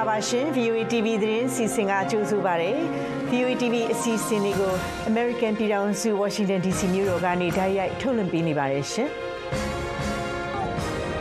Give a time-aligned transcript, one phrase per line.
[0.00, 2.72] ္ဂလာပါရှင် VOA TV သတင်းစီစဉ်ကကြိုဆိုပါရစေ
[3.30, 4.74] VOA TV အစီအစဉ်လေးကို
[5.10, 9.08] American ပြည်ထောင်စု Washington DC မြို့တော်ကနေတိုက်ရိုက်ထုတ်လွှင့်ပေးနေပါတယ်ရှင်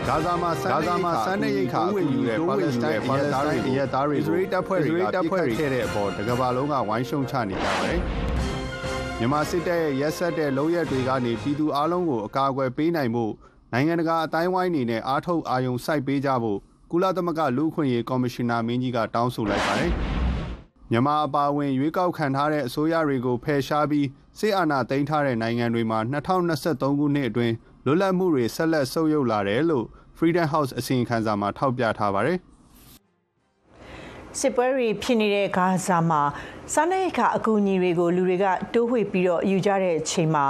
[0.07, 7.99] ဂါဇာမှာဂါဇာမှာစမ်းနေရိတ်ခါဝင်ယူတဲ့ပါလက်စတိုင်းပါလက်စတိုင်းအရက်သားတွေအစ္စရေးတပ်ဖွဲ့တွေကတပ်ဖွဲ့ခဲ့တဲ့အပေါ်တကဘာလုံးကဝိုင်းရှုံချနေကြပါတယ်
[9.19, 13.25] မြန်မာစစ်တပ်ရဲ့ရက်ဆက်တဲ့လုံရက်တွေကနေပြည်သူအလုံးကိုအကာအကွယ်ပေးနိုင်မှု
[13.73, 16.59] နိုင်ငံတကာအတိုင်းဝိုင်းနေနဲ့အားထုတ်အာယုံစိုက်ပေးကြဖို့
[16.91, 19.91] ကုလသမဂ္ဂလူ့အခွင့်အရေးကော်မရှင်နာမင်းကြီးကတောင်းဆိုလိုက်ပါတယ်။
[20.91, 24.07] မြန်မာအပါအဝင်ရွေးကောက်ခံထားတဲ့အစိုးရတွေကိုဖယ်ရှားပြီး
[24.39, 27.53] စစ်အာဏာသိမ်းထားတဲ့နိုင်ငံတွေမှာ2023ခုနှစ်အတွင်း
[27.85, 29.85] လွတ်လပ်မှုတွေဆက်လက်ဆုတ်ယုတ်လာတယ်လို့
[30.17, 32.37] Freedom House အစီရင်ခံစာမှာထောက်ပြထားပါတယ်။
[34.37, 36.21] စစ်ပွဲတွေဖြစ်နေတဲ့ဂါဇာမှာ
[36.73, 40.45] စားနပ်ရိက္ခာအကူအညီတွေကိုလူတွေကတိုးဝှေ့ပြီးတော့ယူကြတဲ့အချိန်မှာ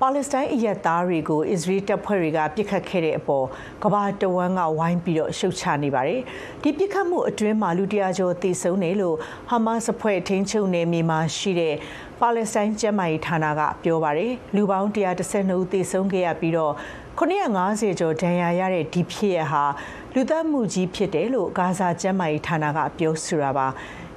[0.00, 3.46] ပါလက်စတိုင်းအရက်သားတွေကိုအစ္စရေးတပ်ဖွဲ့တွေကပြစ်ခတ်ခဲ့တဲ့အပေါ်
[3.82, 6.20] ကမ္ဘာတဝန်းကဝိုင်းပြီးတော့ရှုတ်ချနေပါတယ်။
[6.62, 9.16] ဒီပြစ်ခတ်မှုအတွင်းမှာလူတရာကျော်သေဆုံးတယ်လို့
[9.50, 11.74] ဟာမတ်စ်အဖွဲ့ထိန်းချုပ်နယ်မြေမှာရှိတဲ့
[12.20, 16.74] ပါလက်စတိုင်းကျန်းမာရေးဌာနကပြောပါတယ်။လူပေါင်း132ဦးသေဆုံးခဲ့ရပြီးတော့
[17.18, 19.64] 950ကျော်ဒဏ်ရာရတဲ့ဒီဖြစ်ရဟာ
[20.14, 23.66] လူသတ်မှုကြီးဖြစ်တယ်လို့ဂါဇာကျန်းမာရေးဌာနကပြောဆိုတာပါ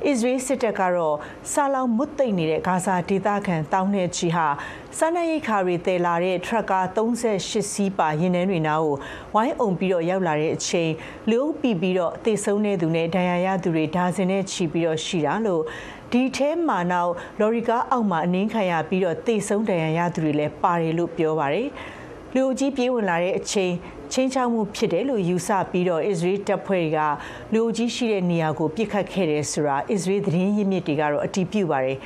[0.06, 1.18] အစ္စရေးစစ်တပ်ကတော့
[1.52, 4.48] ဆာလောင်မွတ်သိမ့်နေတဲ့ဂါဇာဒေသခံတောင်းတဲ့ချီဟာ
[4.98, 8.96] စားနပ်ရိက္ခာတွေတည်လာတဲ့ထရက်ကာ38စီးပါရင်နှန်းတွေနားကို
[9.34, 10.92] ဝိုင်းအုံပြီးတော့ရောက်လာတဲ့အချိန်
[11.30, 15.64] လူအုပ်ပြီးပြီးတော့တေဆုံးတဲ့သူနဲ့ဒဏ်ရာရသူတွေဒါဇင်နဲ့ချီပြီးတော့ရှိတာလို့
[16.12, 21.70] ဒီထဲမှာနောက်လော်ရီကာအောက်မှာအနှင်းခံရပြီးတော့တေဆုံးဒဏ်ရာရသူတွေလည်းပါတယ်လို့ပြောပါတယ်
[22.36, 23.74] လူအကြီးပြေးဝင်လာတဲ့အချိန်
[24.14, 27.00] ချင်းချောက်မှုဖြစ်တယ်လို့ယူဆပြီးတော့အစ္စရေးတပ်ဖွဲ့တွေက
[27.54, 31.98] လူအကြီးရှိတဲ့နေရာကိုပစ်ခတ်ခဲ့တယ်ဆိုတာအစ္စရေးသတင်းရင်းမြစ်တွေကတော့အတည်ပြုပါတယ်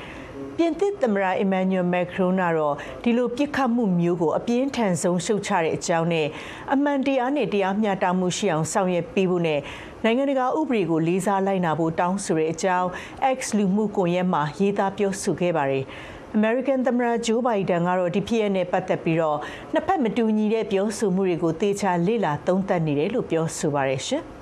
[0.57, 6.27] ပြင်သစ်သမ္မတအီမန်နျူယ်မက်ခရွန်ကတော့ဒီလိုပြစ်ခတ်မှုမျိုးကိုအပြင်းထန်ဆုံးရှုတ်ချတဲ့အကြောင်းနဲ့
[6.73, 9.59] အမှန်တရားနဲ့တရားမျှတမှုရှိအောင်ဆောင်ရွက်ပေးဖို့နဲ့
[10.03, 12.87] နိုင်ငံတကာဥပဒေကိုလေးစားလိုက်နာဖို့တောင်းဆိုတဲ့အကြောင်း
[13.37, 15.85] X လူမှုကွန်ရက်မှာရေးသားပြောဆိုခဲ့ပါတယ်။
[16.35, 19.37] American သမ္မတဂျိုးဘိုင်ဒန်ကတော့ဒီဖြစ်ရပ်နဲ့ပတ်သက်ပြီးတော့
[19.73, 24.23] နှစ်ဖက်မတူညီတဲ့ပြောဆိုမှုတွေကိုသေချာလေ့လာသုံးသပ်နေတယ်လို့ပြောဆိုပါတယ်ရှင်။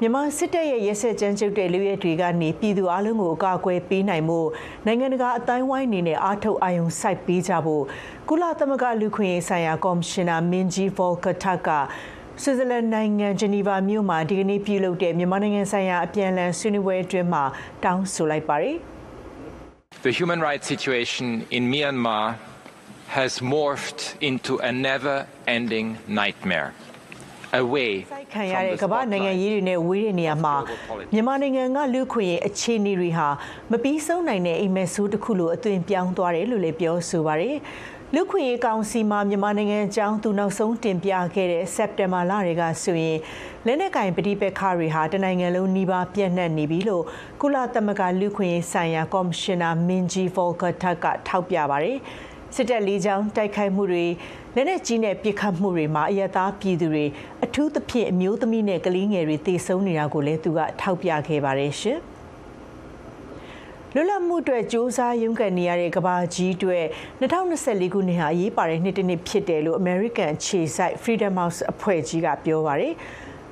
[0.00, 4.40] မြန်မာစစ်တပ်ရဲ့ရဲစက်ကြမ်းကြုတ်တဲ့လူရဲတွေကနေပြည်သူအလုံးကိုအကာအကွယ်ပေးနိုင်မှု
[4.86, 7.84] နိုင်ငံတကာအတိုင်းဝိုင်းအနေနဲ့အားထုတ်အာရုံစိုက်ပေးကြဖို့
[8.28, 11.68] ကုလသမဂ္ဂလူခွင့်ရေးဆိုင်ရာကော်မရှင်နာမင်းကြီးဗော်ကတာက
[12.42, 17.42] ဆွစ်ဇာလန်နိုင်ငံဂျနီဗာမြို့မှာဒီကနေ့ပြုလုပ်တဲ့မြန်မာနိုင်ငံဆိုင်ရာအပြန်အလှန်ဆွေးနွေးပွဲအတွင်းမှာ
[17.84, 18.78] တောင်းဆိုလိုက်ပါတယ်။
[20.06, 22.36] the human rights situation in Myanmar
[23.08, 26.70] has morphed into a never-ending nightmare.
[27.62, 27.92] away
[28.34, 30.54] ခံရတဲ့ကမ္ဘာနိုင်ငံရေးတွေနဲ့ဝေးတဲ့နေရာမှာ
[31.14, 33.28] မြန်မာနိုင်ငံကလူခွင့်ရဲ့အခြေအနေတွေဟာ
[33.72, 37.56] မပြီးဆုံးနိုင်တဲ့အိမ်မက်ဆိုးတစ်ခုလိုအသွင်ပြောင်းသွားတယ်လို့လည်းပြောဆိုပါရယ်
[38.14, 43.18] လူခွင့်ရေးကောင်စီမှာမြန်မာနိုင်ငံအကြောင်းသူနောက်ဆုံးတင်ပြခဲ့တဲ့စက်တင်ဘာလတွေကဆိုရင်
[43.66, 47.04] လက်နက်ကင်ပဋိပက္ခတွေဟာတနိုင်ငံလုံးနှီးပါပြန့်နှံ့နေပြီလို့
[47.40, 51.98] ကုလသမဂ္ဂလူခွင့်ရေးဆိုင်ရာကော်မရှင်နာမင်းကြီးဗော်ကာထက်ကထောက်ပြပါတယ်
[52.54, 54.06] စစ်တပ်လေးချောင်းတိုက်ခိုက်မှုတွေ
[54.54, 57.04] လက်နက်ကြီးနဲ့ပစ်ခတ်မှုတွေမှာအယက်သားပြည်သူတွေ
[57.44, 62.00] အထူးသဖြင့်အမျိုးသမီးနဲ့ကလေးငယ်တွေတေဆုံးနေတာကိုလည်းသူကထောက်ပြခဲ့ပါတယ်ရှင်။
[63.98, 66.84] လွတ်လပ်မှုအတွက်စ조사ရုန်းကန်နေရတဲ့ကဘာကြီးအတွက်
[67.20, 72.94] 2024ခုနှစ်ဟာအရေးပါတဲ့နှစ်တစ်နှစ်ဖြစ်တယ်လို့ American ခြေစိုက် Freedom House အဖွဲ့ကြီးကပြောပါတယ်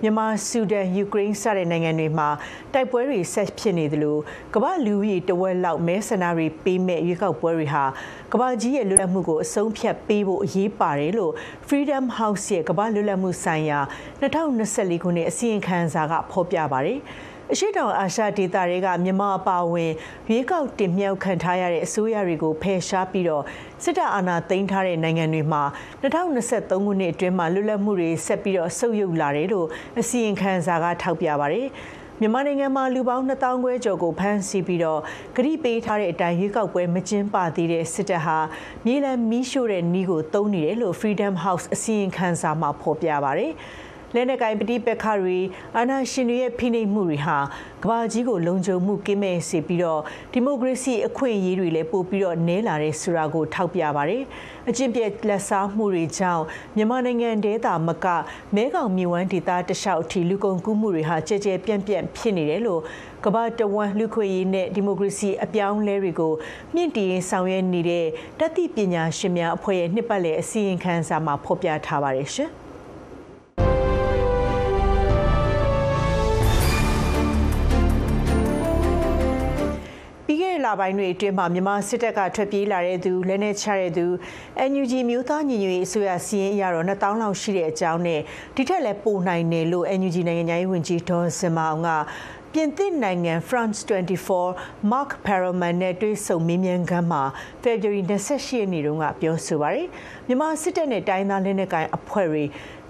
[0.03, 2.29] မြန်မာဆူဒန်ယူကရိန်းစတဲ့နိုင်ငံတွေမှာ
[2.73, 4.17] တိုက်ပွဲတွေဆက်ဖြစ်နေသလို
[4.55, 7.85] ကမ္ဘာလူကြီးတဝက်လောက်မဲဆန္ဒတွေပေးမဲ့ရွေးကောက်ပွဲတွေဟာ
[8.33, 11.33] ကမ္ဘာကြီးရဲ့လွတ်လပ်မှုကိုအဆုံးဖြတ်ပေးဖို့အရေးပါတယ်လို့
[11.69, 13.81] Freedom House ရဲ့ကမ္ဘာလွတ်လပ်မှုဆိုင်ရာ
[14.21, 17.01] 2024ခုနှစ်အစီရင်ခံစာကဖော်ပြပါတယ်။
[17.53, 19.93] အရှိတောင်အာရှဒေသတွေကမြန်မာအပါအဝင်
[20.31, 23.45] ရွေးကောက်တင်မြှောက်ခံထားရတဲ့အစိုးရတွေကိုဖယ်ရှားပြီးတော့
[23.83, 25.63] စစ်တပ်အာဏာသိမ်းထားတဲ့နိုင်ငံတွေမှာ
[26.03, 29.67] 2023ခုနှစ်အတွင်းမှာလွတ်လပ်မှုတွေဆက်ပြီးတော့ဆုတ်ယုတ်လာတယ်လို့
[30.01, 31.67] အစီရင်ခံစာကထောက်ပြပါတယ်။
[32.21, 35.01] မြန်မာနိုင်ငံမှာလူပေါင်း2000ခွဲကျော်ကိုဖမ်းဆီးပြီးတော့
[35.37, 38.39] ဂရိပေးထားတဲ့အတိုင်းရွေးကောက်ပွဲမကျင်းပသေးတဲ့စစ်တပ်ဟာ
[38.85, 43.53] မြေလံမီးရှို့တဲ့နှီးကိုသုံးနေတယ်လို့ Freedom House အစီရင်ခံစာမှာဖော်ပြပါတယ်။
[44.15, 45.39] လက်နက်ကိုင်ပဋိပက္ခတွေ
[45.77, 47.39] အာဏာရှင်တွေရဲ့ဖိနှိပ်မှုတွေဟာ
[47.83, 50.01] ကမ္ဘာကြီးကိုလုံခြုံမှုကင်းမဲ့စေပြီးတော့
[50.33, 54.23] ဒီမိုကရေစီအခွင့်အရေးတွေလည်းပိုပြီးတော့နည်းလာတဲ့ဆိုတာကိုထောက်ပြပါတယ်။
[54.69, 56.45] အကျင့်ပြက်လက်စားမှုတွေကြောင့်
[56.77, 58.07] မြန်မာနိုင်ငံဒေသမက
[58.55, 62.81] မဲခေါင်မြဝန်းဒေသတလျှောက်အထိလူကုန်ကူးမှုတွေဟာကြဲကြဲပြန့်ပြန့်ဖြစ်နေတယ်လို့
[63.25, 66.33] ကမ္ဘာတဝန်းလူခွေရေးနဲ့ဒီမိုကရေစီအပြောင်းလဲတွေကို
[66.75, 68.07] မြင့်တင်ဆောင်ရွက်နေတဲ့
[68.41, 72.53] တတိပညာရှင်များအဖွဲ့ရဲ့နှစ်ပတ်လည်အစည်းအဝေးခန်းစာမှာဖော်ပြထားပါတယ်ရှင်။
[80.81, 84.07] ပိုင်းတွေအတွင်းမှာမြန်မာစစ်တပ်ကထွက်ပြေးလာတဲ့သူလက်နက်ချတဲ့သူ
[84.71, 88.21] NUG မျိုးသားညီညွတ်ရေးအစိုးရစီးရင်အရတော့2000လောက်ရှိတဲ့အကြောင်းနဲ့
[88.55, 91.91] ဒီထက်လည်းပိုနိုင်တယ်လို့ NUG နိုင်ငံသားရေးဝန်ကြီးဒေါ်စင်မအောင်က
[92.53, 93.79] ပြင်သစ်နိုင်ငံ France
[94.31, 97.23] 24 Mark Perelman နဲ့တွေ့ဆုံမေးမြန်းခန်းမှာ
[97.63, 99.89] February 28ရက်နေ့တုန်းကပြောဆိုပါတယ်
[100.27, 102.45] မြန်မာစစ်တပ်နဲ့တိုင်းသားလက်နက်ကိုင်အဖွဲ့တွေ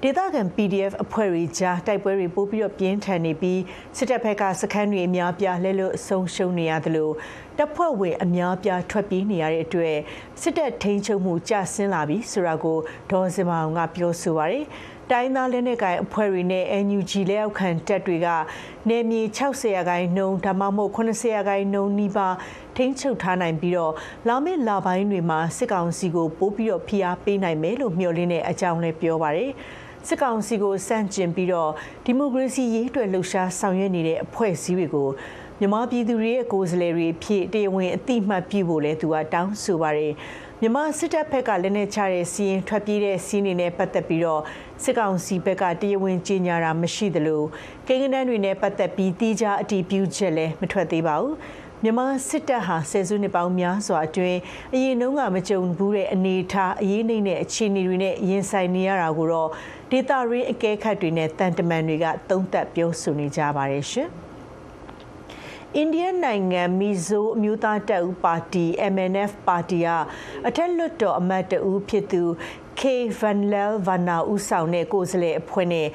[0.06, 3.60] ဒေသခံ PDF အဖွဲ့တွေကြားတိုက်ပွဲတွေပို့ပြီးတော့ပြင်းထန်နေပြီး
[3.96, 7.10] စစ်တပ်ဘက်ကစခန်းတွေအများပြားလဲလွတ်ဆုံးရှုံးနေရသလို
[7.58, 9.96] တပ်ဖွဲ့ဝင်အများပြားထွက်ပြေးနေရတဲ့အတွက်
[10.40, 12.78] စစ်တပ်ထိန်းချုပ်မှုကျဆင်းလာပြီဆိုတာကို
[13.10, 14.64] ဒေါ်စင်မအောင်ကပြောဆိုပါတယ်
[15.10, 18.28] တိုင်းသားလက်နက်ကိုင်အဖွဲ့တွေနဲ့ NUG လက်အောက်ခံတပ်တွေက
[18.88, 22.34] နေမြေ60ရာခိုင်နှုန်းဒါမှမဟုတ်80ရာခိုင်နှုန်းနီးပါး
[22.76, 23.92] ထိန်းချုပ်ထားနိုင်ပြီးတော့
[24.28, 29.52] လာမယ့်လပိုင်းတွေမှာစစ်ကောင်စီကိုပိုးပြီးတော့ဖိအားပေးနိုင်မယ်လို့မျှော်လင့်တဲ့အကြောင်းလည်းပြောပါတယ်။
[30.08, 31.70] စစ်ကောင်စီကိုစန့်ကျင်ပြီးတော့
[32.04, 35.08] ဒီမိုကရေစီရေးအတွက်လှုပ်ရှားဆောင်ရွက်နေတဲ့အဖွဲ့အစည်းတွေကို
[35.58, 40.12] မြန်မာပြည်သူတွေရဲ့ကိုယ်စားလှယ်တွေဖြစ်တရားဝင်အတိမတ်ပြုဖို့လဲသူကတောင်းဆိုပါတယ်
[40.60, 44.42] မြန်မာစစ်တပ်ဘက်ကလည်းနဲ့ချတဲ့စီးရင်ထွက်ပြေးတဲ့စီးနေနဲ့ပတ်သက်ပြီးတော့
[44.82, 47.42] စစ်ကောင်စီဘက်ကတရားဝင်ကြေညာတာမရှိသလို
[47.86, 51.34] ကိန်းဂဏန်းတွေနဲ့ပတ်သက်ပြီးတိကျအတည်ပြုချက်လည်းမထွက်သေးပါဘူး
[51.82, 54.38] မြန်မာစစ်တပ်ဟာဆယ်စုနှစ်ပေါင်းများစွာအတွင်း
[54.74, 59.50] အရင်တုန်းကမကြုံဘူးတဲ့အနေအထားအရေးနှိမ့်တဲ့အခြေအနေတွေနဲ့ရင်ဆိုင်နေရတာကိုတော့
[59.94, 64.08] ဒေတာရင်းအကဲခတ်တွေနဲ့တန်တမန်တွေကသုံးသပ်ပြောဆိုနေကြပါတယ်ရှင်။
[65.76, 68.64] အိန္ဒိယနိုင်ငံမီဇိုအမျိုးသားတပ်ဦးပါတီ
[68.94, 69.88] MNF ပါတီက
[70.46, 72.22] အထက်လွှတ်တော်အမတ်တဦးဖြစ်သူ
[72.80, 72.82] K
[73.18, 75.88] Van Lel Vanna ဦးဆောင်တဲ့ကိုယ်စားလှယ်အဖွဲ့နဲ့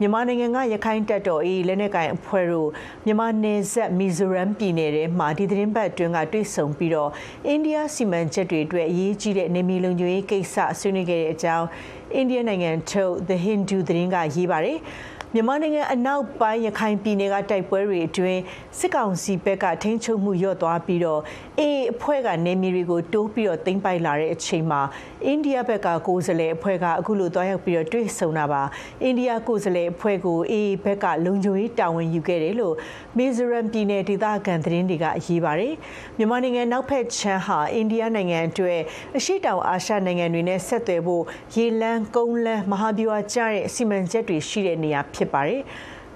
[0.00, 2.68] မြန်မာနိုင်ငံကရခိုင်တပ်တော်၏လက်နက်ကိုင်အဖွဲ့တို့
[3.04, 7.10] မြန်မာနယ်စပ်မီဇိုရမ်ပြည်နယ်ထဲမှာဒီသတင်းပတ်အတွင်းကတွေ့ဆုံပြီးတော့
[7.46, 11.66] အိန္ဒိယစီမံချက်တွေအတွက်အရေးကြီးတဲ့နေမီလုံခြုံရေးကိစ္စဆွေးနွေးခဲ့တဲ့အကြောင်း
[12.14, 14.78] အိန္ဒိယနိုင်ငံထုတ် The Hindu သတင်းကရေးပါတယ်။
[15.34, 18.40] မြန်မာနိုင်ငံအနောက်ပိုင်းရခိုင်ပြည်နယ်ကတိုက်ပွဲတွေအတွင်း
[18.78, 21.20] စစ်ကောင်စီဘက်ကထိန်းချုပ်မှုလျော့သွားပြီးတော့
[21.60, 24.80] အေးအဖွဲ့ကနေမြေတွေကိုတိုးပြီးတော့သိမ်းပိုက်လာတဲ့အချိန်မှာ
[25.24, 28.62] အိန္ဒိယဘက်ကကိုယ်စားလှယ်အဖွဲ့ကအခုလိုတွားရောက်ပြီးတော့တွေ့ဆုံတာပါ
[29.02, 32.74] အိန္ဒိယကိုယ်စားလှယ်အဖွဲ့ကိုအေးဘက်ကလုံခြုံရေးတာဝန်ယူခဲ့တယ်လို့
[33.16, 35.74] မီဇိုရမ်ပြည်နယ်ဒေသခံသတင်းတွေကရေးပါတယ်
[36.16, 38.80] မြန်မာနိုင်ငံနောက်ဖက်ချမ်းဟာအိန္ဒိယနိုင်ငံအတွက်
[39.16, 41.22] အရှိတောင်အာရှနိုင်ငံတွေနဲ့ဆက်သွယ်ဖို့
[41.54, 45.62] ရေလန်းကုန်းလန်းမဟာဗျူဟာကျတဲ့စီမံချက်တွေရှိတဲ့နေရာဖြစ်ပါတယ်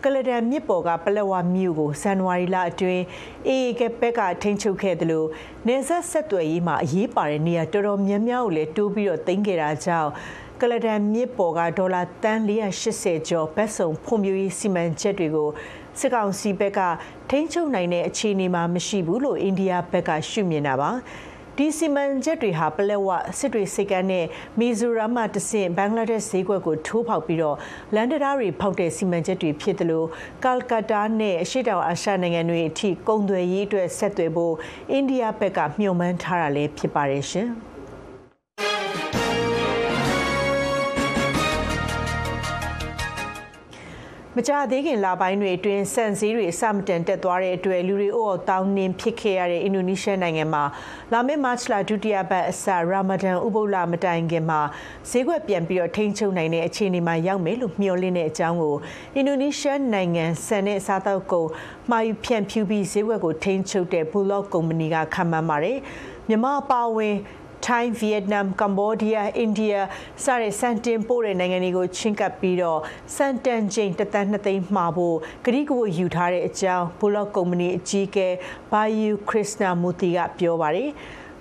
[0.04, 3.04] ကလဒန်မြစ်ပေါ်ကပလက်ဝမြို့ကိုဇန်နဝါရီလအတွင်း
[3.48, 5.28] အေအေကဘက်ကထိန်းချုပ်ခဲ့တယ်လို့
[5.66, 10.10] နေဆက်ဆက်သွယ်ရေးမှာအရေးပါတဲ့နေရာတော်တော်များများကိုလည်းတိုးပြီးတော့တင်ခဲ့တာကြောင့်
[10.60, 15.48] ကလဒန်မြစ်ပေါ်ကဒေါ်လာတန်း480ကျော်ဘတ်စုံဖွံ့ဖြိုးရေးစီမံချက်တွေကို
[16.00, 16.80] စစ်ကောင်စီဘက်က
[17.30, 20.90] ထိန်းချုပ်နိုင်တဲ့အခြေအနေမှာမရှိဘူးလို့အိန္ဒိယဘက်ကရှုမြင်တာပါ
[21.56, 23.08] ဒီစီမံချက်တွေဟာပလက်ဝ
[23.38, 24.26] စစ်တွေစိတ်ကမ်းနဲ့
[24.58, 27.56] မီဇိုရမ်မှတဆင့်ဘင်္ဂလားဒေ့ရှ်ဈေးကွက်ကိုထိုးဖောက်ပြီးတော့
[27.94, 30.06] လန်ဒတာတွေဖောက်တဲ့စီမံချက်တွေဖြစ်တယ်လို့
[30.44, 34.54] ကာလကတ္တာနဲ့အရှေ့တောင်အာရှနိုင်ငံတွေအထိကုန်သွယ်ရေးအတွက်ဆက်သွယ်ဖို့
[34.90, 37.48] အိန္ဒိယဘက်ကမျှော်မှန်းထားတာလည်းဖြစ်ပါတယ်ရှင်။
[44.36, 50.64] မကြသေးခင်လပိုင်းတွေအတွင်းစံစည်းတွေအစမတန်တက်သွားတဲ့အတွက်လူတွေအိုးအောင်တောင်းနှင်းဖြစ်ခဲ့ရတဲ့အင်ဒိုနီးရှားနိုင်ငံမှာ
[51.12, 54.60] လာမယ့်မတ်လဒုတိယပတ်အစရာမဒန်ဥပုလမတိုင်ခင်မှာ
[55.10, 58.76] ဈေးကွက်ပြန်ပြီးတော့ထိန်းချုပ်နိုင်တဲ့အခြေအနေမှာရောက်မယ်လို့မျှော်လင့်တဲ့အကြောင်းကို
[59.16, 61.48] အင်ဒိုနီးရှားနိုင်ငံဆန်တဲ့စားတောက်ကုန်
[61.90, 65.78] မှာယူဖြန့်ဖြူးပြီးဈေးကွက်ကိုထိန်းချုပ်တဲ့ဘူလော့ကုမ္ပဏီကခန့်မှန်းပါတယ်
[66.28, 67.16] မြန်မာပါဝင်
[67.66, 69.74] ထိုင်းဗီယက်နမ်ကမ္ဘောဒီးယားအိန္ဒိယ
[70.24, 72.80] စတဲ့စံတင်ပို့တဲ့နိုင်ငံတွေကိုချင်းကပ်ပြီးတော့
[73.16, 78.28] စံတန်ချိန်တသန်းနှစ်သိန်းမှာဖို့ဂရိကဝယူထားတဲ့အကြောင်းဘူလော့ကုမ္ပဏီအကြီးအကဲ
[78.70, 80.90] ဘာယူခရစ်စနာမူတီကပြောပါတယ်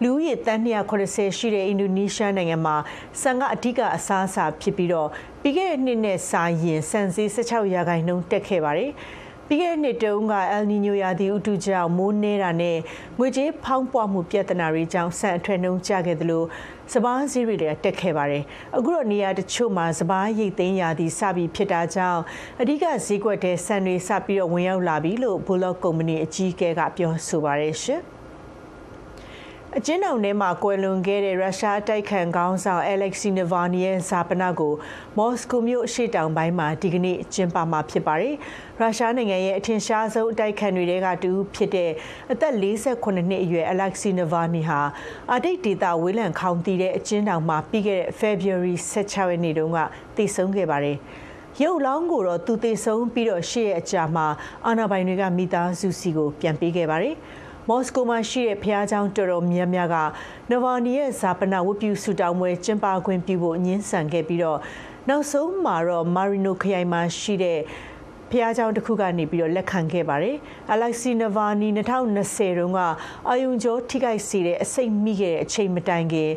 [0.04, 2.76] လူဦးရေတန်း280ရှိတဲ့အင်ဒိုနီးရှားနိုင်ငံမှာ
[3.22, 5.10] ဆန်ကအဓိကအစားအစာဖြစ်ပြီးတော့
[5.42, 8.92] ပြီးခဲ့တဲ့နှစ်နဲ့စာရင်ဆန်ဈေး16ရာခိုင်နှုန်းတက်ခဲ့ပါတယ်။
[9.51, 12.77] ပြီးခဲ့တဲ့နှစ်တုန်းကအယ်နီညိုရာသီဥတုကြောင့်မိုးနေတာနဲ့
[13.18, 16.44] ငွေကြေးဖောင်းပွားမှုပြဿနာတွေကြောင့်ဆန်အထွေနှုန်းကျခဲ့သလို
[16.94, 18.44] စပားဈေးတွေလည်းတက်ခဲ့ပါတယ်။
[18.77, 22.22] အခုတော့နေရာတချို့မှာစပားရိတ်သိမ်းရာသီစပြီးဖြစ်တာကြောင့်
[22.62, 28.03] အဓိကဈေးကွက်တဲ့ဆန်တွေစပြီးတော့ဝင်ရောက်လာပြီလို့ဘူလော့ကုမ္ပဏီအကြီးအကဲကပြောဆိုပါတယ်ရှင်။
[29.78, 34.74] အကျဉ်းထောင်ထဲမှာကွယ်လွန်ခဲ့တဲ့ရုရှားတိုက်ခိုက်ခေါင်းဆောင် Alexei Navalny ရဲ့ဇာပနကို
[35.18, 38.36] မော်စကိုမြို့အရှေ့တောင်ပိုင်းမှာဒီကနေ့ကျင်းပမှာဖြစ်ပါတယ်။
[38.80, 41.92] ရုရှားနိုင်ငံရဲ့အထင်ရှားဆုံးအတိုက်ခံတွေကတူဖြစ်တဲ့
[42.32, 44.82] အသက်48နှစ်အရွယ် Alexei Navalny ဟာ
[45.36, 49.80] အတိတ်ဒေသဝေးလံခေါင်တည်တဲ့အကျဉ်းထောင်မှာပြီးခဲ့တဲ့ February 16ရက်နေ့တုန်းက
[50.18, 50.98] တည်ဆုံခဲ့ပါတယ်။
[51.62, 54.28] ရုပ်လောင်းကိုတော့သူသေဆုံးပြီးတော့ရှေ့ရဲ့အကြာမှာ
[54.66, 57.16] အာနာပိုင်တွေကမိသားစုစီကိုပြန်ပေးခဲ့ပါတယ်။
[57.69, 59.97] မော်စကိုမှာရှိတဲ့ဖျားเจ้าတော်တော်များများက
[60.50, 64.59] နဗာနီရဲ့ဇာပနာဝတ်ပြုဆူတောင်းပွဲကျင်းပခွင့်ပြုဖို့ညှင်းဆန်ခဲ့ပြီးတော့
[65.09, 67.61] နောက်ဆုံးမှာတော့မာရီနိုခရိုင်မှာရှိတဲ့
[68.31, 70.37] ဖះเจ้าတစ်ခုကနေပြီးတော့လက်ခံခဲ့ပါတယ်။
[70.75, 72.81] Alexei Navalny 2020တုန်းက
[73.28, 76.31] အာယုံကျော်ထိခိုက်စေတဲ့အစိတ်မိခဲ့တဲ့အချိန်မတိုင်ခင်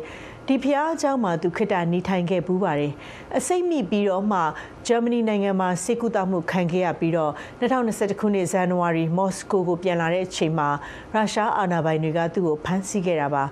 [0.46, 2.92] ဒီဖျားအကြောင်းမှာသူခိတ္တနေထိုင်ခဲ့ပူးပါတယ်
[3.36, 4.40] အစိတ်မိပြီးတော့မှ
[4.86, 10.68] ဂျာမနီနိုင်ငံမှာစေကူတာမှုခံခဲ့ရပြီးတော့2021ခုနှစ်ဇန်နဝါရီမော်စကိုကိုပြန်လာတဲ့အချိန်မှာ
[11.14, 13.44] ရုရှားအာဏာပိုင်တွေကသူ့ကိုဖမ်းဆီးခဲ့တာပါ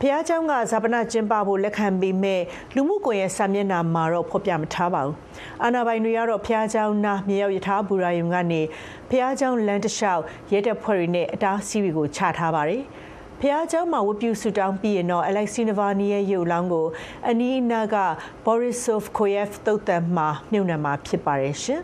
[0.00, 2.40] ဖះเจ้าကဇာပနာကျင်းပဖို့လက်ခံပြီးမဲ့
[2.74, 5.14] လူမှုကွန်ရက်စာမျက်နှာမှာတော့ဖော်ပြမထားပါဘူး။
[5.62, 8.60] အာနာပိုင်တွေကတော့ဖះเจ้าနာမြေရောက်ယထာဘူရာယုံကနေ
[9.08, 12.82] ဖះเจ้าလန်တလျှောက်ရဲတပ်ဖွဲ့တွေနဲ့အတားအဆီးတွေကိုချထားပါတယ်။
[13.40, 16.86] ဖះเจ้าမှာဝတ်ပြုဆုတောင်းပြီးရင်တော့ Alexei Navalny ရဲ့ရုပ်လောင်းကို
[17.28, 17.96] အနီးအနားက
[18.44, 21.82] Borisov Koyev တုတ်တံမှာမြုပ်နှံမှာဖြစ်ပါတယ်ရှင်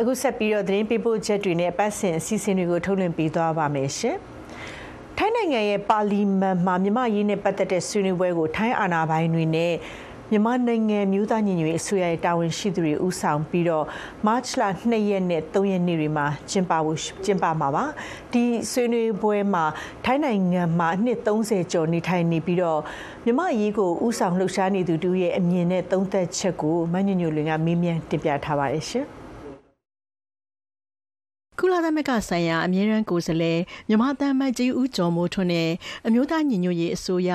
[0.00, 4.18] အခုဆက်ပြီးတော့သတင်းပေးပို့ချက်တွေနဲ့ပတ်စင်အစီအစဉ်တွေကိုထုတ်လွှင့်ပေးသွားပါမယ်ရှင်။
[5.21, 9.73] ထိုင်းနိုင်ငံရဲ့ပါလီမန်မှာမြမရေးနဲ့ပတ်သက်တဲ့ဆွေးနွေးပွဲကိုထိုင်းအာဏာပိုင်တွေနဲ့
[10.31, 13.85] မြန်မာနိုင်ငံမျိုးသားညီညွတ်ရေးအစိုးရရဲ့တာဝန်ရှိသူတွေဦးဆောင်ပြီးတော့
[14.25, 17.85] မတ်လ2ရက်နဲ့3ရက်နေ့တွေမှာကျင်းပဖို့ကျင်းပမှာပါ
[18.33, 19.65] ဒီဆွေးနွေးပွဲမှာ
[20.05, 22.79] ထိုင်းနိုင်ငံမှာနှစ်30ကျော်နေထိုင်နေပြီးတော့
[23.25, 29.18] မြမရေးကိုဦးဆောင်လှုပ်ရှားနေသူတူရဲ့အမြင်နဲ့သုံးသက်ချက်ကိုမညညွတ်လွင်ကမေးမြန်းတင်ပြထားပါတယ်ရှင်
[31.61, 35.69] ကုလသမဂ္ဂဆိုင်ရာအမြဲတမ်းကိုယ်စားလှယ်မြန်မာတမန်ကြီးဦးကျော်မိုးထွန်းနဲ့
[36.07, 37.31] အမျိုးသားညီညွတ်ရေးအစိုးရ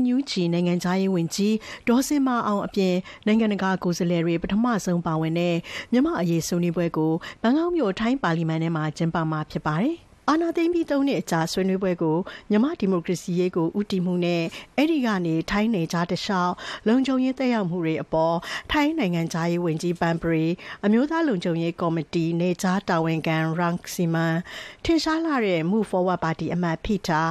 [0.00, 1.54] NUG နိုင်ငံသားရေးဝန်ကြီး
[1.88, 2.94] ဒေါ်စင်မအောင်အပြင်
[3.26, 5.56] နိုင်ငံတကာကိုယ်စားလှယ်တွေပထမဆုံးပါဝင်တဲ့
[5.92, 9.96] မြန်မာအရေးဆွေးနွေးပွဲကိုဘန်ကောက်မြို့ထိုင်းပါလီမန်ထဲမှာကျင်းပမှာဖြစ်ပါတယ်။
[10.28, 12.16] အာဏာသိမ်းပြီး ၃ နှစ်အကြာ ဆွေးနွေးပွဲကို
[12.50, 14.42] မြန်မာဒီမိုကရေစီရေးကို ဦးတည်မှုနဲ့
[14.76, 16.52] အဲ့ဒီကနေ ထိုင်းနယ်ကြားတလျှောက်
[16.88, 18.36] လုံခြုံရေးတက်ရောက်မှုတွေအပေါ်
[18.72, 20.44] ထိုင်းနိုင်ငံသားရေးဝန်ကြီးပန်ပရီ
[20.84, 24.36] အမျိုးသားလုံခြုံရေးကော်မတီနေကြားတာဝန်ခံရန်စီမန်
[24.84, 27.22] ထင်ရှားလာတဲ့ Move Forward Party အမတ်ဖီတာ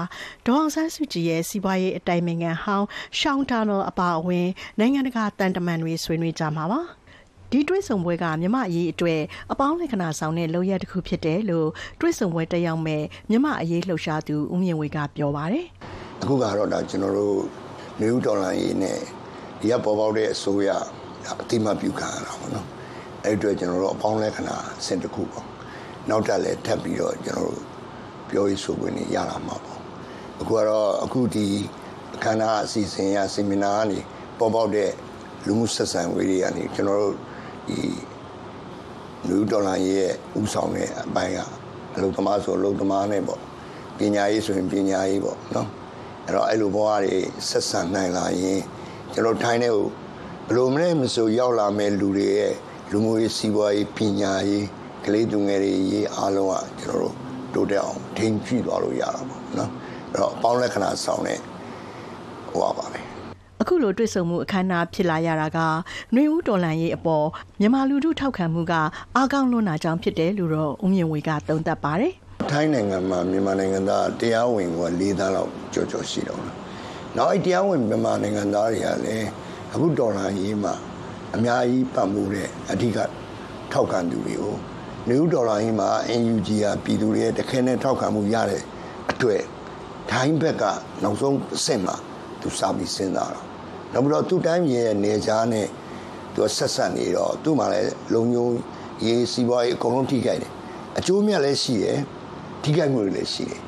[0.46, 2.88] ဒေါအောင်ဆန်းစုကြည်ရဲ့ စီးပွားရေးအတိုင်ပင်ခံဟောင်း
[3.20, 4.48] ရှောင်းတာနယ်အပါအဝင်
[4.80, 6.82] နိုင်ငံတကာတန်တမန်တွေ ဆွေးနွေးကြမှာပါ။
[7.54, 11.68] ဒီတွဲဆုံပွဲကမြမအရေးအတွက်အပေါင်းလက္ခဏာဆောင်တဲ့လုပ်ရတစ်ခုဖြစ်တယ်လို့
[12.00, 15.66] တွဲဆုံပွဲတက်ရောက်မဲ့မြမအရေးလှုပ်ရှားသူဦးမြင့်ဝေကပြောပါတယ်
[16.22, 17.38] အခုကတော့ဒါကျွန်တော်တို့
[18.00, 19.00] နေဦးဒေါ်လာရေးနဲ့
[19.60, 20.70] ဒီကပေါ်ပေါက်တဲ့အစိုးရ
[21.42, 22.68] အတိမပြုခံရတာပေါ့နော်
[23.24, 24.56] အဲ့အတွက်ကျွန်တော်တို့အပေါင်းလက္ခဏာ
[24.86, 25.46] စင်တစ်ခုပေါ့
[26.10, 27.64] နောက်တက်လည်းထပ်ပြီးတော့ကျွန်တော်တို့
[28.30, 29.80] ပြောရေးဆိုခွင့်ရလာမှာပေါ့
[30.42, 31.48] အခုကတော့အခုဒီ
[32.16, 34.00] အခမ်းအနားအစီအစဉ်ရဆီမီနာကနေ
[34.40, 34.92] ပေါ်ပေါက်တဲ့
[35.46, 37.16] လူမှုဆက်ဆံရေးတွေကနေကျွန်တော်တို့
[37.68, 37.80] ဒီ
[39.28, 41.40] လူဒေါ်လာရဲ့ဥဆောင်တဲ့အပိုင်းက
[41.96, 43.42] အလုပ်သမားဆိုအလုပ်သမားနဲ့ပေါ့
[43.98, 45.70] ပညာရေးဆိုရင်ပညာရေးပေါ့နော်
[46.26, 47.18] အဲ့တော့အဲ့လိုဘဝတွေ
[47.50, 48.62] ဆက်ဆံနိုင်လာရင်
[49.14, 49.88] ကျွန်တော်ထိုင်းတဲ့ကို
[50.48, 52.54] ဘလို့မလဲမဆိုရောက်လာမဲ့လူတွေရဲ့
[52.92, 54.66] လူမှုရေးစီးပွားရေးပညာရေး
[55.06, 57.14] ကလေးသူငယ်တွေရေးအားလုံးကကျွန်တော်
[57.54, 59.72] တို့တိုးတက်အောင်ထိန်းကြည့်သွားလို့ရတာပေါ့နော်
[60.12, 61.40] အဲ့တော့အပေါင်းလက္ခဏာဆောင်တဲ့
[62.50, 63.13] ဟိုပါပဲ
[63.64, 65.60] အခုလိုတွေ့ဆုံမှုအခမ်းအနားဖြစ်လာရတာက
[66.14, 67.26] နှွေဦးတော်လန်ရေးအပေါ်
[67.60, 68.74] မြန်မာလူထုထောက်ခံမှုက
[69.16, 72.14] အားကောင်းလွန်းတာကြောင့်ဖြစ်တယ်လို့တော့ဦးမြင့်ဝေကသုံးသပ်ပါတယ်။
[72.52, 76.56] ထိုင်းနိုင်ငံမှာမြန်မာနိုင်ငံသားတရားဝင်က၄သန်းလောက်ကြော်ကြော်ရှိတော့လား။
[77.18, 79.28] နောက်အဲ့တရားဝင်မြန်မာနိုင်ငံသားတွေကလည်း
[79.74, 80.74] အခုဒေါ်လာရေးမှာ
[81.36, 82.98] အများကြီးပတ်မှုတဲ့အဓိက
[83.72, 84.56] ထောက်ခံသူတွေကို
[85.10, 85.90] နေဦးဒေါ်လာရေးမှာ
[86.22, 88.64] NUG ကပြည်သူတွေရဲ့တခဲနဲ့ထောက်ခံမှုရတဲ့
[89.12, 89.42] အတွက်
[90.12, 90.64] ထိုင်းဘက်က
[91.04, 91.98] နောက်ဆုံးအဆင့်မှာ
[92.42, 93.53] သူစပြီးစဉ်းစားတော့
[93.94, 95.68] နောက်ပြီးတော့သူ့တိုင်းပြည်ရဲ့နေကြားနဲ့
[96.34, 98.48] သူဆက်ဆက်နေတော့သူ့မှာလည်းလုံညုံ
[99.06, 100.52] ရေးစီးပွားရေးအကုန်လုံးထိခိုက်တယ်
[100.98, 101.98] အကျိုးမြတ်လည်းရှိတယ်
[102.64, 103.60] ထိခိုက်မှုတွေလည်းရှိတယ်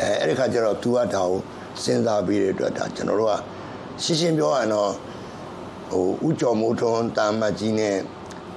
[0.00, 1.38] အဲအဲ့ဒီခါကျတော့သူကဒါကို
[1.82, 3.34] စဉ်းစားပြီးတဲ့အတွက်ဒါကျွန်တော်တို့က
[4.02, 4.90] ရှင်းရှင်းပြောရရင်တော့
[5.90, 7.96] ဟိုဥကျော်မိုးထွန်းတာမတ်ကြီးနဲ့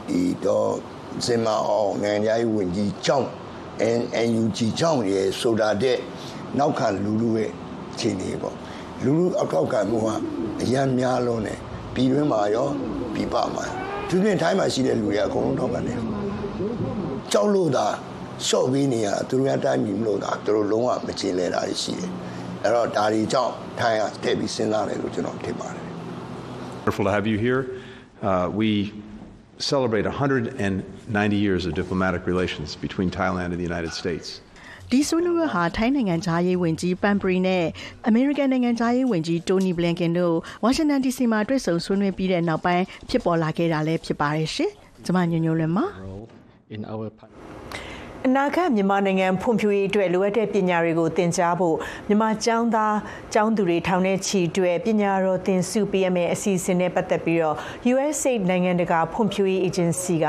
[0.07, 0.69] ဒီတော့
[1.25, 3.27] စင်မအောင်နိုင်ငံရေးဝန်ကြီးကြောင့်
[4.29, 5.97] NUG ကြောင့်ရေဆိုတာတဲ့
[6.59, 7.49] နောက်ခံလူလူရဲ့
[7.91, 8.55] အခြေအနေပေါ့
[9.03, 10.07] လူလူအကောက်ကမှုက
[10.62, 11.58] အရန်များလုံးတယ်
[11.94, 12.68] ပြည်တွင်းမှာရော
[13.14, 13.64] ပြည်ပမှာ
[14.08, 15.98] သူပြင်ထိုင်းမှာရှိတဲ့လူတွေအကုန်လုံးထောက်ကန်တယ်
[17.32, 17.86] ကြောက်လို့သာ
[18.46, 22.10] ရှော့ပေးနေရသူတို့ရတိုင်းမြင်မလို့သာသူတို့လုံးဝမချေလဲတာရှိတယ်
[22.62, 25.84] အဲ့တော့ဒါတွေကြောင့်ထိုင်းကတည့်ပြီးစဉ်းစားတယ်လို့ကျွန်တော်ထင်ပါတယ်
[26.80, 27.62] Wonderful to have you here.
[28.22, 28.70] Uh, we
[29.58, 34.40] celebrate 190 years of diplomatic relations between Thailand and the United States.
[34.91, 37.63] ဒီဆွေးနွေးပွဲဟာထိုင်းနိုင်ငံသားရေးဝန်ကြီးပန်ပရီနဲ့
[38.07, 44.71] အမေရိကန်နိုင်ငံသားရေးဝန်ကြီးတိုနီဘလင်ကင်တို့ဝါရှင်တန် DC မှာတွေ့ဆုံဆွေးနွေးပြီးတဲ့နောက်ပိုင်းဖြစ်ပေါ်လာခဲ့တာလည်းဖြစ်ပါတယ်ရှင်။
[45.05, 45.85] ကျွန်မညညလွင်ပါ
[48.27, 51.75] အနာဂတ်မြန်မာနိုင်ငံဖွံ့ဖြိုးရေးအတွက်လိုအပ်တဲ့ပညာတွေကိုသင်ကြားဖို့
[52.07, 52.97] မြန်မာကျောင်းသား
[53.33, 57.55] ကျောင်းသူတွေထောင်ထဲချီအတွက်ပညာတော်သင်စုပေးရမယ့်အစီအစဉ်နဲ့ပတ်သက်ပြီးတော့
[57.93, 60.27] USAID နိုင်ငံတကာဖွံ့ဖြိုးရေးအေဂျင်စီက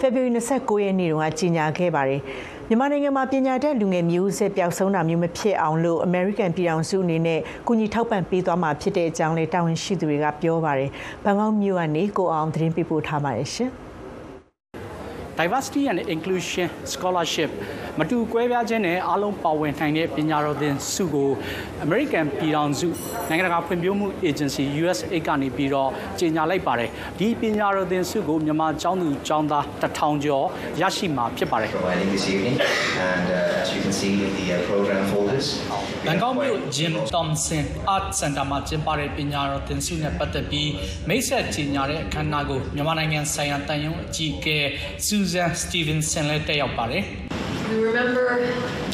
[0.00, 2.20] February 29ရက်နေ့တုန်းကကြေညာခဲ့ပါတယ်။
[2.68, 10.90] မြန်မာနိုင်ငံမှာပညာတတ်လူငယ်မျိုးဆက်ပျောက်ဆုံးတာမျိုးမဖြစ်အောင်လို့ American ပြည်ထောင်စုအနေနဲ့ကူညီထောက်ပံ့ပေးသွားမှာဖြစ်တဲ့အကြောင်းလည်းတာဝန်ရှိသူတွေကပြောပါတယ်။
[11.24, 13.72] ဘန်ကောက်မြို့ကနေကိုအောင်သတင်းပေးပို့ထားပါတယ်ရှင်။
[15.42, 17.50] diversity and inclusion scholarship
[17.98, 21.30] မတူကွဲပြားခြင်းနဲ့အားလုံးပါဝင်နိုင်တဲ့ပညာတော်သင်ဆုကို
[21.84, 22.88] American ပြည်ထောင်စု
[23.28, 30.46] နိုင်ငံတကာဖွံ့ဖြိုးမှု agency USAID ကနေပြီးတော့ကြေညာလိုက်ပါတယ်ဒီပညာတော်သင်ဆုကိုမြန်မာကျောင်းသူကျောင်းသားတထောင်ကျော်
[30.80, 32.56] ရရှိမှာဖြစ်ပါတယ် providing this evening
[33.10, 35.46] and uh, as you can see in the uh, program folders
[36.06, 40.70] ဘန်ကောက်မြို့ Jim Thompson Art Center မှာကျင်းပတဲ့ပညာတော်သင်ဆုနဲ့ပတ်သက်ပြီး
[41.08, 44.58] မိတ်ဆက်ကြေညာတဲ့အခမ်းအနားကိုမြန်မာနိုင်ငံဆိုင်ရာတန်ယုံအကြီးအကဲ
[45.32, 47.04] Susan Stevenson လည်းတက်ရောက်ပါတယ်
[47.72, 48.24] We remember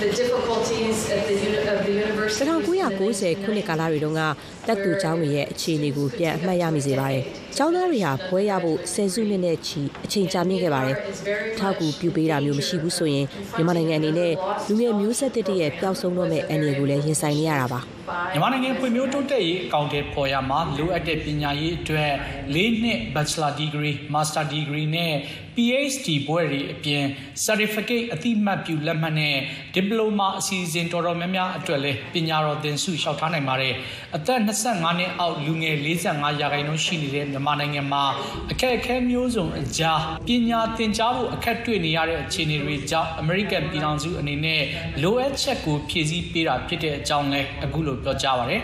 [0.02, 2.45] the difficulties at the uni- of the university.
[2.50, 4.23] 1990ခုနှစ်ကာလတွေတုန်းက
[4.66, 7.23] တက်သူကျောင်းတွေရဲ့အခြေအနေကိုပြန်အမှတ်ရမိစေပါတယ်။
[7.57, 10.97] ကျောင်းသားတွေဟာဘွဲရဖို့ဆယ်စုနှစ်နဲ့ချီအချိန်ကြာမြင့်ခဲ့ပါတယ်။
[11.59, 13.26] ထောက်ကူပြုပေးတာမျိုးမရှိဘူးဆိုရင်
[13.57, 14.33] မြန်မာနိုင်ငံအနေနဲ့
[14.68, 17.83] လူငယ်မျိုးဆက်တစ်တည်းရဲ့ပျောက်ဆုံးတော့မဲ့အနေကိုလည်းရင်ဆိုင်နေရတာပါ။
[18.32, 22.12] မြန်မာနိုင်ငံဖွံ့ဖြိုးတိုးတက်ရေးအကောင့်တွေပေါ်ရမှာလိုအပ်တဲ့ပညာရေးအတွက်
[22.54, 25.14] ၄နှစ် Bachelor Degree Master Degree နဲ့
[25.56, 27.04] PhD ဘွဲ့တွေအပြင်
[27.44, 29.36] Certificate အတိအမှတ်ပြုလက်မှတ်နဲ့
[29.76, 33.74] Diploma အစီအစဉ်တော်တော်များများအတွက်လည်းပညာတော်သင်ဆုလျှောက်ထားနိုင်ပါတယ်
[34.16, 38.04] အသက်25နှစ်အောက်လူငယ်45ရာခိုင်နှုန်းရှိနေတဲ့မြန်မာနိုင်ငံမှာ
[38.50, 44.62] အခက်အခဲမျိုးစုံအကြားပညာသင်ကြားဖို့အခက်တွေ့နေရတဲ့အခြေအနေတွေကြောင့် American ပြည်ထောင်စုအနေနဲ့
[45.02, 48.60] လိုအပ်ချက်ကိုဖြည့်ဆည်းပေးတာဖြစ်တဲ့အကြောင်းလည်းအခုလိုပြောကြားပါတယ်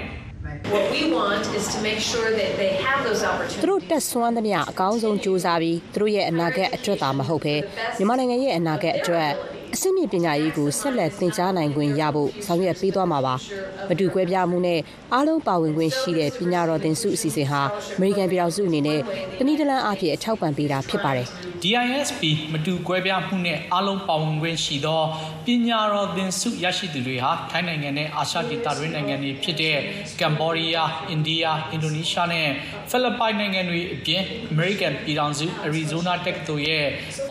[0.74, 3.20] What we want is to make sure that they have those
[3.62, 3.90] သူတို့ opportunities.
[3.90, 7.54] တက်ဆွမ်းသမျှအကောင်းဆုံးစူးစမ်းပြီးသူတို့ရဲ့အနာဂတ်အတွက်သာမဟုတ်ဘဲ
[7.96, 9.28] မြန်မာနိုင်ငံရဲ့အနာဂတ်အတွက်
[9.76, 13.34] အစစ်မြင့်ပညာရေးကိုဆက်လက်သင်ကြားနိုင်ခွင့်ရဖို့ဆောင်ရွက်ပေးသွားမှာပါ။
[13.88, 14.80] မတူကွဲပြားမှုနဲ့
[15.12, 17.62] အားလုံးပါဝင်ခွင့်ရှိတဲ့ပညာတော်သင်ဆုအစီအစဉ်ဟာ
[17.96, 19.00] အမေရိကန်ပြည်ထောင်စုအနေနဲ့
[19.38, 21.28] တနည်းတလန်းအဖြစ်အထောက်ပံ့ပေးတာဖြစ်ပါတယ်။
[21.62, 25.02] DISP မတူကွဲပြားမှုနဲ့အားလုံးပါဝင်ခွင့်ရှိသော
[25.46, 29.76] ပညာတော်သင်ဆုရရှိသူတွေဟာထိုင်းနိုင်ငံနဲ့အာရှဒေသတွင်းနိုင်ငံတွေဖြစ်တဲ့
[30.20, 32.48] ကမ်ဘောဒီးယား၊အိန္ဒိယ၊အင်ဒိုနီးရှားနဲ့
[32.90, 36.86] ဖိလစ်ပိုင်နိုင်ငံတွေအပြင် American ပြည်ထောင်စုအရီဇိုနာတက္ကသိုလ်ရဲ့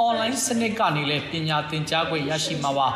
[0.07, 2.87] online စနစ်ကနေလည်းပညာသင်ကြားခွင့်ရရှိမှာပါ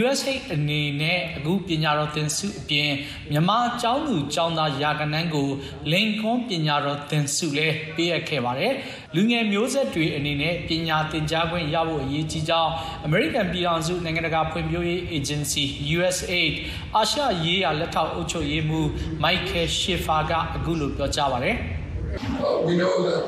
[0.00, 2.90] USA အနေနဲ့အခုပညာတော်သင်ဆုအပြင်
[3.30, 5.48] မြန်မာကျောင်းသူကျောင်းသားရာကနန်းကို
[5.92, 8.72] လင်ကွန်းပညာတော်သင်ဆုလည်းပေးအပ်ခဲ့ပါတယ်
[9.14, 12.70] လူငယ်မျိုးဆက်တွေအနေနဲ့ပညာသင်ကြားခွင့်ရဖို့အရေးကြီးကြောင်း
[13.06, 15.64] American ပြည်ထောင်စုနိုင်ငံတကာဖွံ့ဖြိုးရေး Agency
[15.96, 16.54] USAID
[16.96, 18.88] အာရှရေးရာလက်ထောက်အုပ်ချုပ်ရေးမှူး
[19.24, 21.56] Michael Schiffer ကအခုလိုပြောကြားပါတယ်
[22.66, 23.22] we know that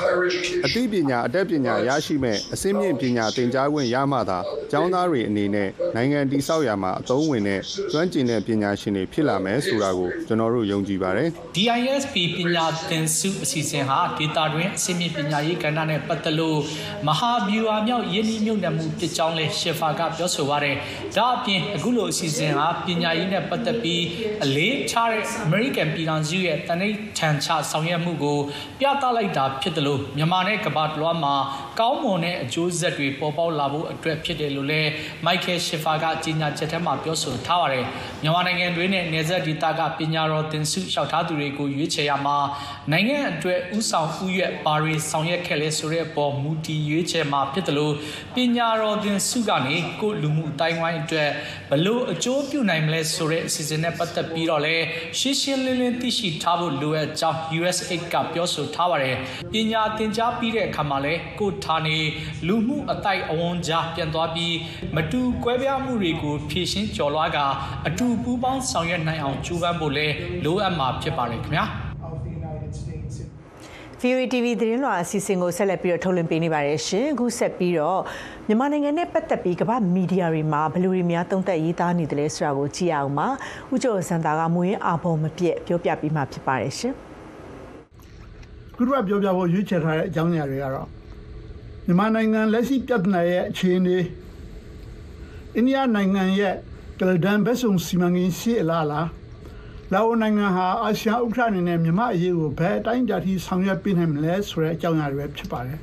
[0.00, 4.38] higher education အသိပညာအတတ်ပညာရရှိမဲ့အစင်းမြင့်ပညာသင်ကြားခွင့်ရမှသာ
[4.70, 7.60] ကျောင်းသားတွေအနေနဲ့နိုင်ငံတည်ဆောက်ရာမှာအသုံးဝင်တဲ့
[7.92, 16.58] ကျွမ်းကျင်တဲ့ပညာရှင်တွေဖြစ်လာမယ်ဆိုတာကိုကျွန်တော်တို့ယုံကြည်ပါတယ် DISP ပညာသင်စုအစီအစဉ်ဟာဒေတာတွင်အစီအမည်ပညာရေးကဏ္ဍနဲ့ပတ်သက်လို့
[17.08, 20.76] မဟာဗျူဟာမြောက်ယင်းနှိမ့်ညွတ်နှံမှုဖြစ်ကြောင်းလဲရှေဖာကပြောဆိုပါရယ်
[21.16, 24.04] ဒါအပြင်အခုလိုအစီအစဉ်ဟာပညာရေးနဲ့ပတ်သက်ပြီး
[24.44, 28.29] အလေးထားတဲ့ American ပြည်ထောင်စုရဲ့တနိဋ္ဌာန်ချဆောင်ရွက်မှုကို
[28.80, 31.34] ပြသလိုက်တာဖြစ်တယ်လို့မြန်မာနဲ့ကမ္ဘာတလွှားမှာ
[31.78, 34.82] ကောင်းမွန်တဲ့အကျိုးဆက်တွေပေါ်ပေါက်လာဖို့အတွက်ဖြစ်တယ်လို့လဲ
[35.26, 37.84] Michael Schiffer ကကြေညာချက်ထဲမှာပြောဆိုထားပါတယ်
[38.22, 42.36] မြန်မာနိုင်ငံတွင်းနဲ့နေဆက်ဒေသကပညာတော်သင်ဆုလျှောက်ထားသူတွေကိုရွေးချယ်ရမှာ
[42.92, 47.94] နိုင်ငံအတွက်ဥဆောင်ဥရွက်ဘာတွေဆောင်ရွက်ခဲ့လဲဆိုတဲ့အပေါ်မူတည်ရွေးချယ်မှာဖြစ်တယ်လို့
[48.34, 51.30] ပညာတော်သင်ဆုကနေကိုလူမှုအတိုင်းဝိုင်းအတွက်
[51.70, 54.76] ဘလို့အကျိုးပြုနိုင်မလဲဆိုတဲ့အစီအစဉ်နဲ့ပတ်သက်ပြီးတော့လဲ
[55.18, 59.16] ရှင်းရှင်းလင်းလင်းသိရှိထားဖို့လိုအပ်ကြောင်း USAID ကပြောဆိုထားပါတယ်
[59.52, 61.98] ပညာသင်ကြားပြီးတဲ့အခါမှာလဲကိုဌာနေ
[62.46, 64.54] လူမှုအတိုက်အဝန်ကြားပြန်သွားပြီး
[64.96, 67.38] မတူကွဲပြားမှုတွေကိုဖြည့်ရှင်းကျော်လွှားက
[67.86, 70.06] အတူပူးပေါင်းဆောင်ရွက်နိုင်အောင်ကြိုးပမ်းဖို့လဲ
[70.44, 71.66] လိုအပ်မှာဖြစ်ပါတယ်ခင်ဗျာ
[74.02, 78.00] VOA TV သတင်းလွှာအစီအစဉ်ကိုဆက်လက်ပြီးတော့ထုတ်လွှင့်ပေးနေပါတယ်ရှင်အခုဆက်ပြီးတော့
[78.46, 83.28] မြန်မာနိုင်ငံနဲ့ပတ်သက်ပြီးကမ္ဘာမီဒီယာတွေမှာဘယ်လိုတွေများတုံ့တက်ရေးသားနေတယ်လဲဆိုတာကိုကြည့်အောင်ပါ
[83.72, 86.94] ဥကြိုစန္တာကမွေးအာဘုံမပြည့်ပြောပြပြီးမှဖြစ်ပါတယ်ရှင်
[88.82, 90.88] ခုတော့ပြောပြဖို့ရွေးချယ်ထားတဲ့အကြောင်းအရာတွေကတော့
[91.86, 93.96] မြန်မာနိုင်ငံလက်ရှိပြဿနာရဲ့အခြေအနေ
[95.56, 96.54] အိန္ဒိယနိုင်ငံရဲ့
[96.98, 99.08] ကလဒန်ဘက်ဆုံစီမံကိန်းရှိအလားလား
[99.92, 105.78] လာအိုနိုင်ငံဟာအာရှဥက္ကဋ္ဌအနေနဲ့မြန်မာအရေးကိုဘယ်အတိုင်းအတာထိဆောင်ရွက်ပေးနိုင်မလဲဆိုတဲ့အကြောင်းအရာတွေပဲဖြစ်ပါတယ်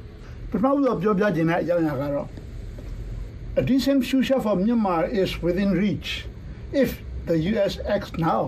[0.50, 2.28] ပထမဆုံးပြောပြခြင်းတဲ့အကြောင်းအရာကတော့
[3.60, 6.10] A decent future for Myanmar is within reach
[6.82, 6.90] if
[7.28, 8.42] the US acts now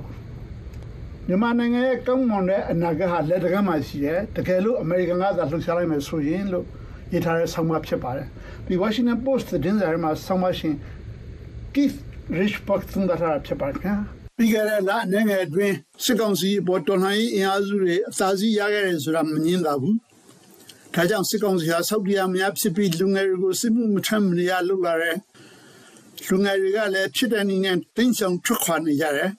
[1.31, 6.65] မြန်မာနိုင်ငံရဲ့ကောင်းမွန်တဲ့အနာဂတ်ဟာလက်တကမ်းမှာရှိတယ်တကယ်လို့အမေရိကန်ကသာလှုပ်ရှားလိုက်မယ်ဆိုရင်လို့
[7.11, 8.27] ရေးထားတဲ့ဆောင်းပါးဖြစ်ပါတယ်
[8.65, 10.75] ဒီ Washington Post သတင်းစာထဲမှာဆောင်းပါးရှင်
[11.73, 11.97] Keith
[12.39, 13.95] Richbox သုံးသပ်ထားတာဖြစ်ပါတယ်ခင်ဗျာ
[14.37, 19.97] ပြီးခဲ့တဲ့လအနေငယ်အတွင်းစစ်ကောင်စီပေါ်တော်လှန်ရေးအင်အားစုတွေအသာစီးရခဲ့တယ်ဆိုတာမငင်းသာဘူး
[20.95, 25.15] ဒါကြောင့်စစ်ကောင်စီဟာဆောက်တီယာများဖြစ်ပြီးလူငယ်တွေကိုစစ်မှုမထမ်းမရလုပ်လာတဲ့
[26.27, 29.31] လူငယ်တွေကလည်းဖြစ်တဲ့နည်းနဲ့တင်းဆောင်ထွက်ခွာနေကြတယ်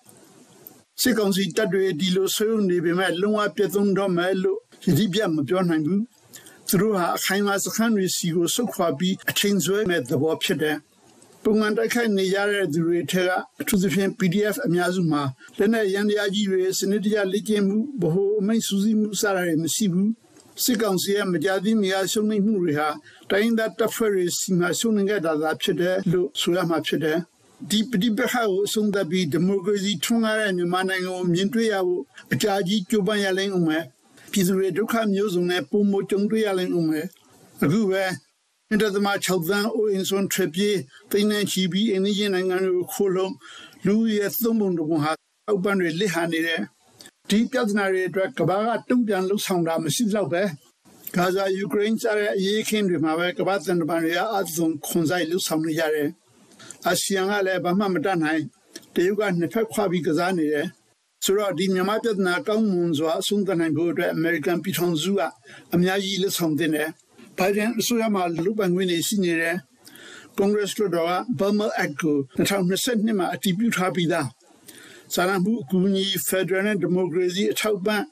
[1.03, 6.03] စစ်ကောင်စီတပ်တွေဒီလိုဆွေးနွေးနေပေမဲ့လုံဝပြတ်သုံးတော့မယ်လို့ယတိပြမပြောနိုင်ဘူး
[6.69, 10.77] သူတို့ဟာအခိုင်အမာစခန်းတွေစီကိုဆုတ်ခွာပြီးအချိန်ဆွဲမဲ့သဘောဖြစ်တယ်
[11.43, 15.23] ပုံမှန်တိုက်ခိုက်နေရတဲ့သူတွေထက်ကအထူးသဖြင့် PDF အများစုမှာ
[15.59, 20.11] လက်နက်ရန်တရားကြီးတွေစနစ်တကျလေ့ကျင့်မှုဗဟိုအမိန့်စူးစီးမှုစတာတွေမရှိဘူး
[20.63, 22.89] စစ်ကောင်စီရဲ့မကြသည့်နေရာရှုံးနိမှုတွေဟာ
[23.31, 27.19] တိုင်းဒေသတပ်ဖွဲ့တွေစီမံရှုံးနေကြတာသာဖြစ်တယ်လို့ဆိုရမှာဖြစ်တယ်
[27.69, 33.85] ဒီပဋိပက္ခကိုအဆုံးသတ်ပြီးဒီမိုကရေစီထွန်းကားတဲ့မြန်မာနိုင်ငံကိုမြင်တွေ့ရဖို့အကြကြီးကြိုးပမ်းရလိမ့်ဦးမယ်
[34.33, 37.07] ပြည်သူတွေဒုက္ခမျိုးစုံနဲ့ပုံမကြုံတွေ့ရလိမ့်ဦးမယ်
[37.63, 38.03] အခုပဲ
[38.71, 40.71] အင်တာသမ6သန်းအိုအင်ဆွန်ထရပြေ
[41.11, 43.35] ပိန်းနေချီပြီးအင်းကြီးနိုင်ငံကိုခိုးလုံး
[43.87, 45.13] လူရဲ့သုံးပုံတပုံဟာ
[45.49, 46.61] အောက်ပန်းတွေလစ်ဟာနေတယ်
[47.29, 50.43] ဒီပြဿနာတွေအတွက်ကမ္ဘာကတုံ့ပြန်လှုပ်ဆောင်တာမရှိတော့ပဲ
[51.17, 56.09] ဂါဇာယူကရိန်းစတဲ့အရေးခင်းတွေမှာပဲကမ္ဘာသံတမန်တွေအသွင်ခွန်ဆိုင်လှုပ်ဆောင်နေကြတယ်
[56.87, 58.43] အာဆီယံကလည်းဘာမှမတတ်နိုင်
[58.95, 60.67] တရုတ်ကနှစ်ဖက်ခွာပြီးကစားနေတယ်
[61.25, 65.21] ဆိုတော့ဒီမြန်မာပြဿနာကောင်းမွန်စွာအဆုံးသတ်နိုင်ဖို့အတွက်အမေရိကန်ပြည်ထောင်စုက
[65.75, 66.91] အများကြီးလှုပ်ဆောင်တင်တယ်
[67.39, 69.57] ဘိုင်ဒန်အစိုးရမှလူပန်ခွင့်နေရှိနေတယ်
[70.37, 74.29] ကွန်ဂရက်လွှတ်တော်က Burma Act ကို2022မှာအတည်ပြုထားပြီးသား
[75.15, 78.03] စာနာမှုအကူအညီ Federal နဲ့ Democracy အထောက်ပံ့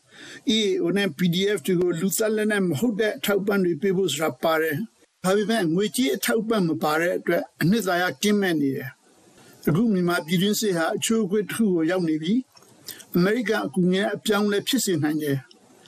[0.56, 4.76] EAO နဲ့ PDF တွေကိုလူသက်လက်နဲ့မဟုတ်တဲ့အထောက်ပံ့တွေပေးဖို့ဆိုတာပါတယ်။
[5.28, 8.90] ဒါပေမဲ့ငွေကြေးအထောက်ပံ့မပါတဲ့အတွက်အနှစ်သာရကင်းမဲ့နေတယ်။
[9.68, 12.34] အခုမြန်မာပြည်တွင်းစစ်ဟာအချိုးအကွေ့တစ်ခုကိုရောက်နေပြီ။
[13.14, 15.38] အမေရိကန်အကူအညီအပြောင်းလဲဖြစ်စေနိုင်တယ်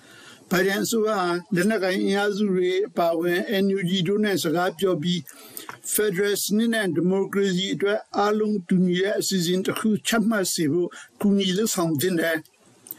[0.50, 1.08] ။ဘိုင်ဒန်ဆိုက
[1.54, 5.20] လက်နက်ကိုင်အင်အားစုတွေပါဝင် NUG တို့နဲ့စကားပြောပြီး
[5.92, 10.88] Federal စနစ်နဲ့ Democracy အတွက်အားလုံးတူညီတဲ့အစီအစဉ်တစ်ခုချမှတ်စေဖို့
[11.20, 12.38] ကူညီလုပ်ဆောင်ခြင်းတယ်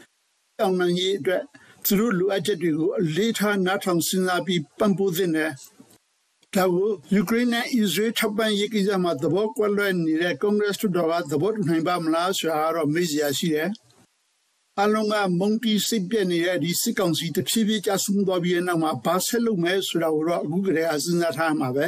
[0.60, 1.42] ။အောင်နိုင်ရေးအတွက်
[1.84, 5.52] သူတို့လိုအပ်ချက်တွေကိုအလေးထားနားထောင်စဉ်းစားပြီးပံ့ပိုးသင့်တယ်။
[6.56, 13.68] ဒါကိုယူကရိန်းနဲ့အစ္စရေးထောက်ပံ့ရေးကိစ္စမှာသဘောကွက်လွဲနေတဲ့ကွန်ဂရက်စ်တို့ကသဘောတူနိုင်ပါမလားဆိုတာတော့မေးစရာရှိတယ်။
[14.82, 21.86] အလုံးကမုန်တီစိတ်ပြည့်နေတဲ့ဒီစစ်ကောင်စီတဖြည်းဖြည်းကျဆင်းသွားပြီးတဲ့နောက်မှာဘာဆက်လုပ်မယ်ဆိုတာကိုတော့အခုကတည်းကစဉ်းစားထားမှာပဲ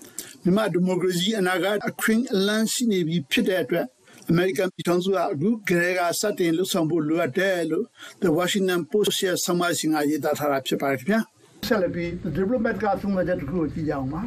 [0.42, 3.86] ။မြန်မာဒီမိုကရေစီအနာဂတ်အခွင့်အလမ်းရှိနေပြီဖြစ်တဲ့အတွက်
[4.28, 7.86] အမေရိကန်ပြည်ထောင်စုကအခုကတည်းကစတင်လှုပ်ဆောင်ဖို့လိုအပ်တယ်လို့
[8.22, 11.20] The Washington Post ရဲ့ဆောင်းပါးရှင်ကရေးသားထားတာဖြစ်ပါတယ်ခင်ဗျာ
[11.66, 14.22] ဆက်လက်ပြီး The Diplomat ကသုံးတဲ့တစ်ခုကိုကြည့်ကြအောင်ပါ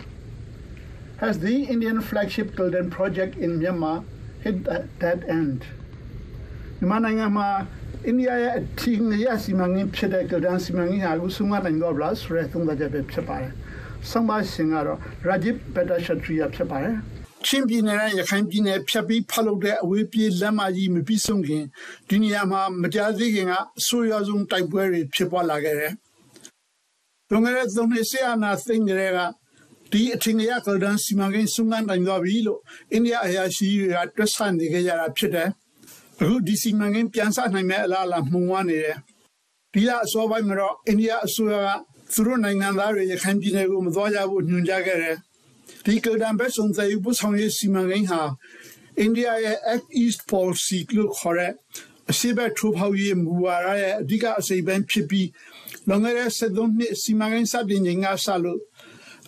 [1.22, 3.98] Has the Indian flagship Golden project in Myanmar
[4.44, 5.60] hit that, that end
[6.80, 7.48] မြန်မာနိုင်ငံမှာ
[8.06, 13.54] အိန္ဒိယရဲ့အထင်ရစီမံကိန်းဖြစ်တဲ့ Golden စီမံကိန်းဟာအခုဆုံးမနိုင်တော့ဗလားဆိုတဲ့သုံးသပ်ချက်ပဲဖြစ်ပါတယ်
[14.10, 16.98] ဆောင်းပါးရှင်ကတော့ Rajib Bhattacharya ဖြစ်ပါတယ်
[17.46, 21.64] ချင်းပြည်နယ်နဲ့ရခိုင်ပြည်နယ်ဖြတ်ပြီးဖောက်လုပ်တဲ့အဝေးပြေးလက်မကြီးမပြီးဆုံးခင်
[22.10, 25.94] ဒီနေရာမှာမကြားသေးခင်ကအဆိုးရွားဆုံးတိုက်ပွဲတွေဖြစ်ပွားလာခဲ့တယ်။
[27.32, 29.20] လွန်ခဲ့တဲ့သုံးနှစ်ဆရာနာသိင်္ဂရဲက
[29.92, 32.60] ဒီအထင်ရကလဒန်စီမံကိန်းဆုံးနိုင်သွားပြီလို့
[32.92, 35.50] အိန္ဒိယအရာရှိတွေကတွက်ဆနေကြရတာဖြစ်တယ်။
[36.20, 38.98] အခုဒီစီမံကိန်းပြန်ဆနိုင်မဲ့အလားအလာမှုံဝါနေတယ်။
[39.74, 41.70] ဒီလအစောပိုင်းမှာတော့အိန္ဒိယအစိုးရက
[42.14, 45.16] သူတို့နိုင်ငံသားတွေရခိုင်ပြည်နယ်ကိုမသွားကြဖို့ညွှန်ကြားခဲ့တယ်။
[45.86, 48.22] ဒီကဒံဘက်ဆုံးတဲ့ဘုဆောင်ရေးစီမံကိန်းဟာ
[49.00, 51.54] အိန္ဒိယရဲ့ Act East Policy လို့ခေါ်တဲ့
[52.12, 55.28] အစီဘက်ထိုးဖောက်ရေးမူဝါဒရဲ့အဓိကအစိပ်ပိုင်းဖြစ်ပြီး
[55.88, 58.60] လွန်ခဲ့တဲ့73နှစ်စီမံကိန်းစတင်ချိန်ကစလို့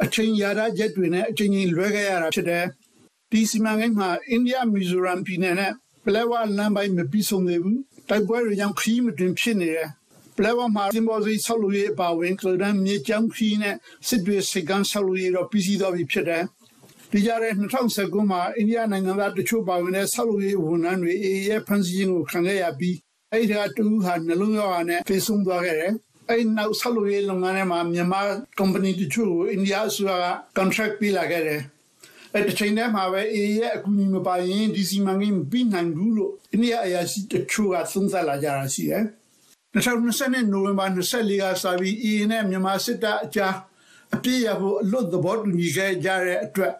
[0.04, 2.66] အချိန်ရတာချက်တွေနဲ့အချိန်ကြီးလွဲခဲ့ရတာဖြစ်တယ်
[3.32, 5.74] ဒီစီမံကိန်းမှာအိန္ဒိယမီဇိုရမ်ပြည်နယ်နဲ့
[6.06, 9.90] ပလဲဝလမ်းပိုင်းမပြီးဆုံးသေးဘူးတိုက်ပွဲတွေကြောင့်ခရီးမတွင်ဖြစ်နေတယ်
[10.38, 13.76] ပလဲဝမှာစင်ဘော်စီဆောက်လို့ရအပါဝင်ကလဒန်မြေချောင်းခီးနဲ့
[14.08, 16.44] စစ်တွေစကန်ဆောက်လို့ရတော့ပြီးစီးသွားပြီဖြစ်တယ်။
[17.12, 22.98] ဒီကြတဲ့2019မှာအိန္ဒိယနိုင်ငံသားတချို့ပါဝင်တဲ့ဆောက်လို့ရဝန်ထမ်းတွေအေးရဲ့ဖန်စီခြင်းကိုခံခဲ့ရပြီး
[23.32, 25.94] အဲ့ဒီကတူဟာနှလုံးရောဂါနဲ့ဖေဆုံးသွားခဲ့တယ်။
[26.32, 28.22] အဲ့နောက်ဆောက်လို့ရလုပ်ငန်းထဲမှာမြန်မာ
[28.60, 31.62] company တချို့ကိုအိန္ဒိယအစိုးရက contract ပေးလာခဲ့တယ်။
[32.34, 39.04] အဲ့ဒီချိန်ထဲမှာပဲအေးရဲ့အကူအညီမပါရင်ဒီစီမံကိန်းပြီးနိုင်ဘူးလို့အိန္ဒိယအရာရှိတချို့ကသုံးသပ်လာကြတာရှိတယ်။
[39.74, 43.56] 2020နိုဝင်ဘာ24ကစပြီး EA နဲ့မြန်မာစစ်တပ်အကြား
[44.15, 46.74] အပြည့်ရဖို့အလွတ်သဘောတူညီခဲ့ကြတဲ့အတွက်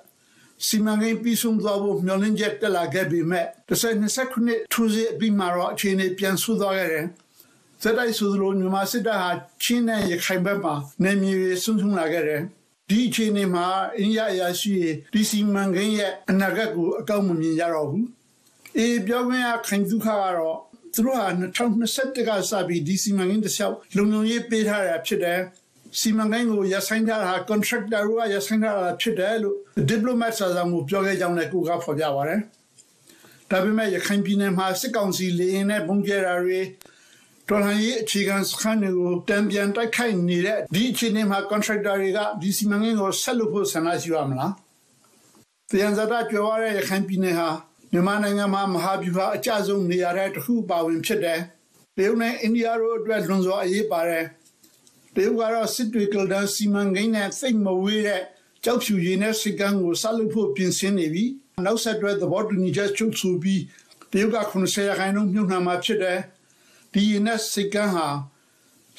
[0.67, 7.05] စီမံကိန်းပြီးဆုံးသွားဖို့မျှော်လင့်ချက်တက်လာခဲ့ပေမဲ့2029ခုနှစ်ထိုးစစ်အပြီးမှာတော့အခြေအနေပြန်ဆူသွားခဲ့တယ်။
[7.83, 9.29] သက်တိုက်ဆိုသလိုမြန်မာစစ်တပ်ဟာ
[9.63, 12.41] ချင်းနဲ့ရခိုင်ဘက်မှာနေမြေတွေဆွန့်ဆုတ်လာခဲ့တယ်။
[12.89, 13.65] ဒီအခြေအနေမှာ
[13.97, 14.75] အိန္ဒိယအရာရှိ
[15.13, 18.05] ဒီစီမံကိန်းရဲ့အနာဂတ်ကိုအကောက်မမြင်ကြတော့ဘူး။
[18.77, 20.57] အေးပြောခွင့်ရခိုင်ဒုက္ခကတော့
[20.93, 25.39] သူတို့ဟာ2021ကစပြီးဒီစီမံကိန်းတစ်လျှောက်လုံလုံရေးပေးထားတာဖြစ်တယ်
[25.99, 29.57] စီမံကိန်းကိုရဆိုင်ထားတာ contractor ကရဆိုင်ထားတာဖြစ်တယ်လို့
[29.89, 32.41] diplomat စာဆောင်ကိုပြောခဲ့ကြောင်းလည်းကိုကဖော်ပြပါတယ်
[33.51, 36.59] ဒါပေမဲ့ရခိုင်ပြည်နယ်မှာစစ်ကောင်စီလေရင်နဲ့ပုံကျဲတာတွေ
[37.53, 44.51] တော်လှန်ရေးအခြေခံစခန်းတွေကိုတံပြန်တိုက်ခိုက်နေတဲ့ဒီအခြေအနေမှာ contractor တွေကဒီစီမံကိန်းကိုဆက်လုပ်ဖို့ဆန္ဒရှိရမလား။
[45.69, 47.49] တရားစတာပြောရတဲ့ရခိုင်ပြည်နယ်ဟာ
[47.91, 51.39] မြန်မာနိုင်ငံမှာမဟာဗျူဟာအကျဆုံးနေရာတဲ့တစ်ခုပါဝင်ဖြစ်တယ်။
[51.97, 54.25] တရုတ်နဲ့အိန္ဒိယတို့အတွက်လွန်စွာအရေးပါတယ်။
[55.15, 58.21] တရုတ်ကတော့စစ်တွေကလဒန်စီမံကိန်းနဲ့စိတ်မဝေးတဲ့
[58.63, 61.25] ကြောက်ဖြူရည်နဲ့စစ်ကမ်းကိုဆက်လုပ်ဖို့ပြင်ဆင်နေပြီ။
[61.65, 63.61] နောက်ဆက်တွဲသဘောတူညီချက်ချုပ်ဆိုပြီး
[64.11, 66.19] တရုတ်က90ရာခိုင်နှုန်းမြုပ်နှံမှာဖြစ်တယ်။
[66.93, 68.08] ဒီနဲ့စိတ်ကန်းဟာ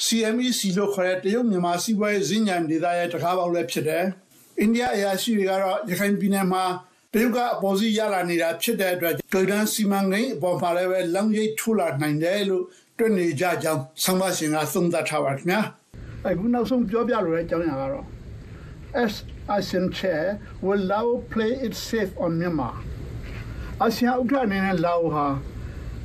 [0.05, 4.05] CMEC လို့ခေါ်တဲ့တရုတ်မြန်မာစီးပွားရေးဈဉ္ဉံဒေသရဲ့တကားပေါက်လည်းဖြစ်တယ်။
[4.61, 6.64] အိန္ဒိယအရာရှိတွေကတော့ရခိုင်ပြည်နယ်မှာ
[7.12, 12.64] တရုတ်ကအပေါ်စီရလာနေတာဖြစ်တဲ့အတွက်ဂိုဒန်စီမံကိန်းအပေါ်မှာလည်းပဲလောင်ရိပ်ထိုးလာနိုင်တယ်လို့
[12.98, 15.61] တွက်နေကြကြောင်းဆောင်းပါရှင်ကသုံးသပ်ထားပါခင်ဗျာ။
[16.26, 18.07] အခုနောက်ဆုံးပြောပြလိုတဲ့အကြောင်းအရာကတော့
[19.05, 19.14] as
[19.57, 22.74] ASEAN chair will Lao play it safe on Myanmar
[23.81, 25.26] အာဆီယံဥက္ကဋ္ဌအနေနဲ့လာအိုဟာ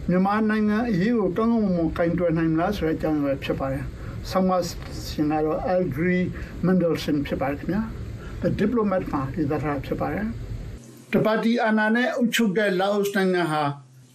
[0.10, 3.86] မြန်မာနိုင်ငံအရေးကိုကောင်းကောင်းမွန်မွန်ကင်တွယ်နိုင်မလားဆိုတဲ့အကြောင်းပဲဖြစ်ပါတယ်။
[4.30, 4.52] ဆောင်းမ
[5.12, 6.20] ရှင်ကတော့ Algri
[6.66, 7.82] Mendelssohn ဖြစ်ပါတယ်ခင်ဗျာ။
[8.42, 10.28] The Diplomat မှာဒီသတာဖြစ်ပါတယ်။
[11.14, 13.64] တပါတီအာဏာနဲ့အုပ်ချုပ်တဲ့လာအိုနိုင်ငံဟာ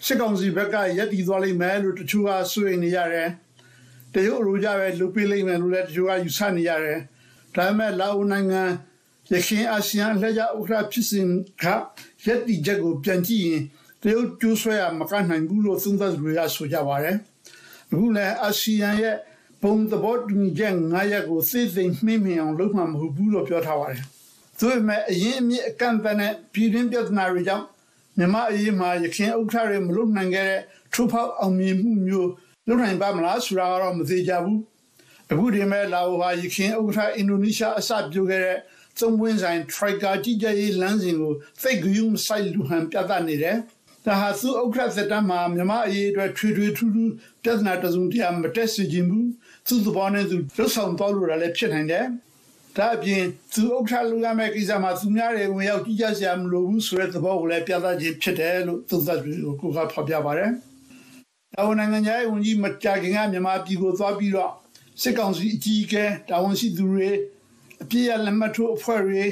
[0.07, 3.29] စစ်ကောင်စီဘက်ကရက်တည်သွားလိမ့်မယ်လို့တချို့ကဆိုနေရတယ်။
[4.15, 7.01] တရုတ်လိုကြပဲလုပ်ပေးလိမ့်မယ်လို့လည်းတချို့ကယူဆနေရတယ်။
[7.55, 8.63] ဒါပေမဲ့လာအိုနိုင်ငံ
[9.33, 11.27] ရခိုင်အာဆီယံလက်ရဥက္ကဋ္ဌဖြစ်စဉ်
[11.63, 11.65] က
[12.25, 13.63] ရက်တည်ချက်ကိုပြန်ကြည့်ရင်
[14.03, 17.17] တရုတ်ကျိုးဆွဲရမကနိုင်ဘူးလို့သုံးသပ်သူတွေကဆိုကြပါတယ်။
[17.91, 19.17] အခုလည်းအာဆီယံရဲ့
[19.62, 24.03] ဘုံသဘောတူညီချက်၅ရပ်ကိုသိသိမှင်းမြင်အောင်လုပ်မှမဟုတ်ဘူးလို့ပြောထားပါတယ်။
[24.59, 27.65] သို့ပေမဲ့အရင်အမြစ်အကန့်အသတ်နဲ့ပြည်တွင်းပြဿနာတွေကြောင့်
[28.19, 30.61] မြမအရေးမှာရခိုင်ဥက္ကဋ္ဌတွေမလုပ်နိုင်ခဲ့တဲ့
[30.93, 32.31] ထိုးဖောက်အောင်မြင်မှုမျိုး
[32.69, 34.59] လုပ်နိုင်ပါမလားဆိုတာကတော့မသိကြဘူး။
[35.31, 38.59] အခုဒီမဲ့လာအိုဟာရခိုင်ဥက္ကဋ္ဌအင်ဒိုနီးရှားအစပြုခဲ့တဲ့
[38.99, 43.57] သုံးပွင့်ဆိုင် Trica ကြီးကြရေးလမ်းစဉ်ကိုသိတ်ကူးဆိုင်လူဟန်ပြသနေတယ်။
[44.07, 47.12] ဒါဟာသူဥက္ကဋ္ဌသက်တမ်းမှာမြမအရေးအတွက်ထွေထွေထူးထူး
[47.43, 49.29] ပြဿနာတစုံတရာမတက်စီခြင်းဘူး
[49.67, 52.07] သူသဘောနဲ့သူလွတ်ဆောင်တော်လို့လည်းဖြစ်နိုင်တယ်
[52.77, 60.51] ဒါအပြင်သူဥက္ကဋ္ဌလူရမယ့်ကိစ္စမှာသူများတွေဝင်ရောက်ကြည့်ကြစရာမလိုဘူးဆိုတဲ့သဘောကိုလည်းပြသခြင်းဖြစ်တယ်လို့သုံးသပ်ပြီးကိုကဖော်ပြပါတယ်။
[61.55, 64.53] တာဝန်နိုင်ငံရဲ့ဝန်ကြီးမကြာခင်ကမြန်မာပြည်ကိုသွားပြီးတော့
[65.03, 67.11] စစ်ကောင်စီအကြီးအကဲတာဝန်ရှိသူတွေ
[67.83, 69.25] အပြည့်အလက်မှတ်ထိုးအဖွဲ့တွေ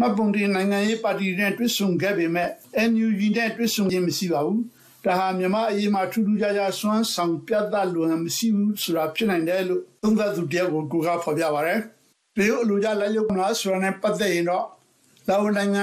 [0.00, 2.48] မှတ်ပုံတင်နိုင်ငံရေးပါတီနဲ့တွစ်ဆုံခဲ့ပေမဲ့
[2.90, 4.58] NUG နဲ့တွစ်ဆုံခြင်းမရှိပါဘူး။
[5.04, 11.80] ဒါဟာမြန်မာအရေးမှာထူးထူးခြားခြားစွမ်းဆောင်ပြသလိုဟန်မရှိဘူးဆိုတာဖြစ်နိုင်တယ်လို့သုံးသပ်သူတယောက်ကိုကိုကဖော်ပြပါရယ်။
[12.36, 14.66] ဒီလိုအလိုကြလက်ရုပ်မလားဆိုတာနဲ့ပတ်သက်ရင်တော့
[15.28, 15.82] လာအိုနိုင်ငံ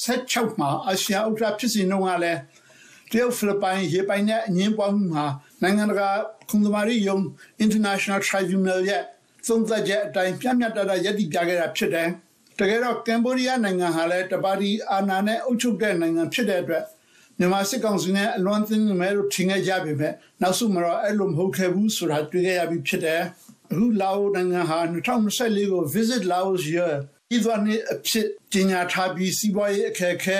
[0.00, 2.40] 2016မှာအာရှဥက္ကဋ္ဌဖြစ်စဉ်တုန်းကလည်း
[3.10, 5.26] တရုတ်ဖိလစ်ပိုင်ရေပိုင်နဲ့အငင်းပွားမှုမှာ
[5.62, 6.08] နိုင်ငံတကာ
[6.50, 7.18] ခုံသမားရုံ
[7.64, 9.02] International Tribunal ရဲ့
[9.46, 12.10] သုံးသပ်ချက်အတိုင်းပြပြတတ်တရည်တည်ပြခဲ့တာဖြစ်တယ်။
[12.58, 16.84] တကယ်တော့ကမ်ဘောဒီးယားနိုင်ငံဟာလည်းတပါတီအာဏာနဲ့အုပ်ချုပ်တဲ့နိုင်ငံဖြစ်တဲ့အတွက်
[17.38, 20.12] မြန်မာစစ်ကောင်စီနဲ့အလွန်သင်းနေမယ်လို့ထင်ခဲ့ကြပေမဲ့
[20.42, 23.22] နောက်ဆုံးမှာတော့အဲ့လိုမဟုတ်ခဲ့ဘူးဆိုတာတွေ့ခဲ့ရပြီးဖြစ်တယ်
[23.70, 26.94] အခုလာအိုနိုင်ငံဟာ2024ကို visit Laos year
[27.30, 30.38] ဒီသွားနေအဖြစ်ကြီးညာထားပြီးစီးပွားရေးအခက်အခဲ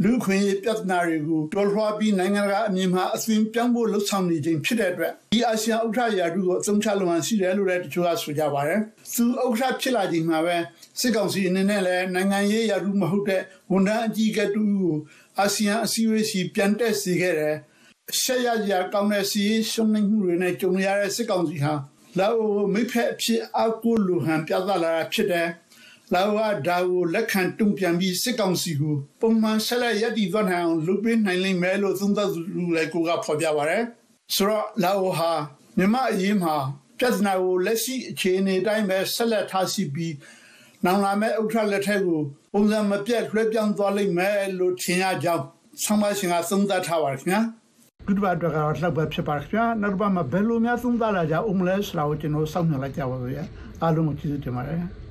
[0.00, 8.80] လူခွင့်ရေးပြဿနာတွေကိုတော်လှန်ပြီးနိုင်ငံကအမြင်မှာအသွင်ပြောင်းဖို့လှုံ့ဆော်နေခြင်းဖြစ်တဲ့အတွက်ဒီအာဆီယံဥက္ကဋ္ဌရာထူးကိုအသုံးချလိုမှရှိတယ်လို့လည်းတချို့ကဆိုကြပါတယ်။
[9.14, 10.56] သူဥက္ကဋ္ဌဖြစ်လာချိန်မှာပဲ
[11.00, 14.96] စစ်ကောင်စီအနေနဲ့လည်းနိုင်ငံရေးရာထူးမဟုတ်တဲ့ဝန်ထမ်းအကြီးအကဲတူကို
[15.38, 17.56] အာဆီယံအစည်းအဝေးစီပြန်တက်စေခဲ့တယ်။
[18.20, 21.74] ရှက်ရကြကောင်းတဲ့စီရှုံးနေမှုတွေနဲ့ကြုံရတဲ့စစ်ကောင်စီဟာ
[22.18, 25.48] လာအိုမိဖက်အဖြစ်အကူလူဟန်ပြသလာတာဖြစ်တယ်။
[26.14, 33.82] လာဝဒါကိုလက်ခံတုံ့ပြန်ပြီးစစ်ကောင်စီကိုပုံမှန်ဆက်လက်ရည်တည်သွားနိုင်အောင်လုပ်ပေးနိုင်လိမ့်မယ်လို့သုံးသပ်သူလည်းကိုကဖော်ပြပါရယ်
[34.34, 35.32] ဆိုတော့လာဝဟာ
[35.78, 36.54] မြမအရေးမှာ
[36.98, 40.14] ပြဿနာကိုလက်ရှိအခြေအနေတိုင်းပဲဆက်လက်ထားရှိပြီး
[40.84, 42.20] နောင်လာမဲ့ဥက္ကဋ္ဌလက်ထက်ကို
[42.52, 45.44] ပုံစံမပြတ်လွှဲပြောင်းသွားလိမ့်မယ်လို့ထင်ရကြောင်း
[45.84, 47.40] ဆောင်းပါရှင်ကသုံးသပ်ထားပါခင်ဗျာ
[48.06, 53.38] ဒီဘက်တော့ကတော့လှုပ်ပဲဖြစ်ပါခင်ဗျာနောက်တစ်ပတ်မှာဘယ်လိုများသုံးသပ်လာကြအောင်လဲဆိုတာကိုကျွန်တော်စောင့်မျှော်လိုက်ကြပါလို့ရ
[53.82, 55.01] အားလုံးကိုကျေးဇူးတင်ပါတယ်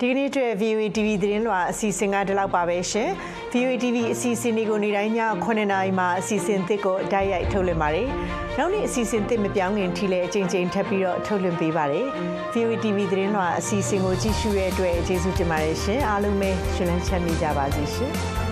[0.00, 3.08] ဒီကနေ့အတွက် VOE TV သတင်းလွှာအစီအစဉ်ကဒီလောက်ပါပဲရှင်။
[3.52, 8.08] VOE TV အစီအစဉ်တွေကိုနေ့တိုင်းည9:00နာရီမှာအစီအစဉ်သစ်ကိုတိုက်ရိုက်ထုတ်လွှင့်ပါတယ်။
[8.58, 12.06] နောက်နေ့အစီအစဉ်သစ်မပြောင်းခင်ထိလည်းအချိန်ချင်းထပ်ပြီးတော့ထုတ်လွှင့်ပေးပါတယ်။
[12.52, 18.14] VOE TV သတင်းလွှာအစီအစဉ်ကိုကြည့်ရှုရတဲ့အတွက်ကျေးဇူးတင်ပါတယ်ရှင်။အားလုံးပဲရှင်လန်းချမ်းမြေ့ကြပါစေရှင်။